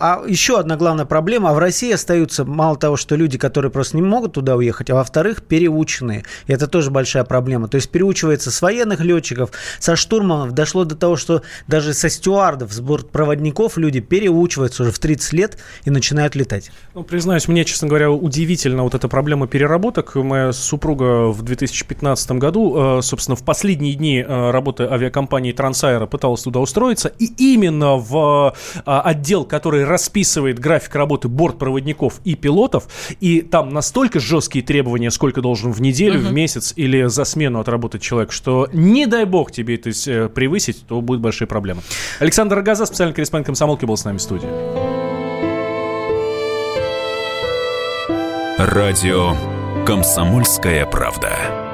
А 0.00 0.24
еще 0.26 0.58
одна 0.58 0.76
главная 0.76 1.04
проблема, 1.04 1.50
а 1.50 1.54
в 1.54 1.58
России 1.58 1.92
остаются 1.92 2.44
мало 2.44 2.76
того, 2.76 2.96
что 2.96 3.16
люди, 3.16 3.38
которые 3.38 3.70
просто 3.70 3.96
не 3.96 4.02
могут 4.02 4.34
туда 4.34 4.56
уехать, 4.56 4.90
а 4.90 4.94
во-вторых, 4.94 5.42
переученные. 5.42 6.24
И 6.46 6.52
это 6.52 6.66
тоже 6.66 6.90
большая 6.90 7.24
проблема. 7.24 7.68
То 7.68 7.76
есть 7.76 7.90
переучивается 7.90 8.50
с 8.50 8.62
военных 8.62 9.00
летчиков, 9.00 9.50
со 9.78 9.96
штурманов. 9.96 10.52
Дошло 10.52 10.84
до 10.84 10.96
того, 10.96 11.16
что 11.16 11.42
даже 11.66 11.94
со 11.94 12.08
стюардов, 12.08 12.72
с 12.72 12.80
бортпроводников 12.80 13.76
люди 13.78 14.00
переучиваются 14.00 14.82
уже 14.82 14.92
в 14.92 14.98
30 14.98 15.32
лет 15.32 15.58
и 15.84 15.90
начинают 15.90 16.34
летать. 16.34 16.70
Ну, 16.94 17.02
признаюсь, 17.02 17.48
мне, 17.48 17.64
честно 17.64 17.88
говоря, 17.88 18.10
удивительно 18.10 18.82
вот 18.82 18.94
эта 18.94 19.08
проблема 19.08 19.46
переработок. 19.46 20.14
Моя 20.16 20.52
супруга 20.52 21.28
в 21.28 21.42
2015 21.42 22.32
году, 22.32 22.98
э, 22.98 23.02
собственно, 23.02 23.36
в 23.36 23.44
последние 23.44 23.94
дни 23.94 24.24
э, 24.26 24.50
работы 24.50 24.84
авиакомпании 24.84 25.52
Трансайра 25.52 26.06
пыталась 26.06 26.42
туда 26.42 26.60
устроиться, 26.60 27.08
и 27.18 27.54
именно 27.54 27.96
в 27.96 28.54
э, 28.74 28.80
отдел, 28.84 29.44
который 29.44 29.84
расписывает 29.86 30.58
график 30.58 30.94
работы 30.94 31.28
бортпроводников 31.28 32.20
и 32.24 32.34
пилотов, 32.34 32.88
и 33.20 33.42
там 33.42 33.70
настолько 33.70 34.20
жесткие 34.20 34.64
требования, 34.64 35.10
сколько 35.10 35.40
должен 35.40 35.72
в 35.72 35.80
неделю, 35.80 36.20
uh-huh. 36.20 36.28
в 36.28 36.32
месяц 36.32 36.72
или 36.76 37.04
за 37.08 37.24
смену 37.24 37.60
отработать 37.60 38.02
человек, 38.02 38.32
что 38.32 38.68
не 38.72 39.06
дай 39.06 39.24
бог 39.24 39.52
тебе 39.52 39.76
это 39.76 39.90
э, 40.06 40.28
превысить, 40.28 40.86
то 40.86 41.00
будут 41.00 41.22
большие 41.22 41.48
проблемы. 41.48 41.82
Александр 42.20 42.58
Агаза, 42.58 42.86
специальный 42.86 43.14
корреспондент 43.14 43.46
комсомолки, 43.46 43.84
был 43.84 43.96
с 43.96 44.04
нами 44.04 44.18
в 44.18 44.22
студии. 44.22 44.48
Радио 48.58 49.34
«Комсомольская 49.84 50.86
правда». 50.86 51.65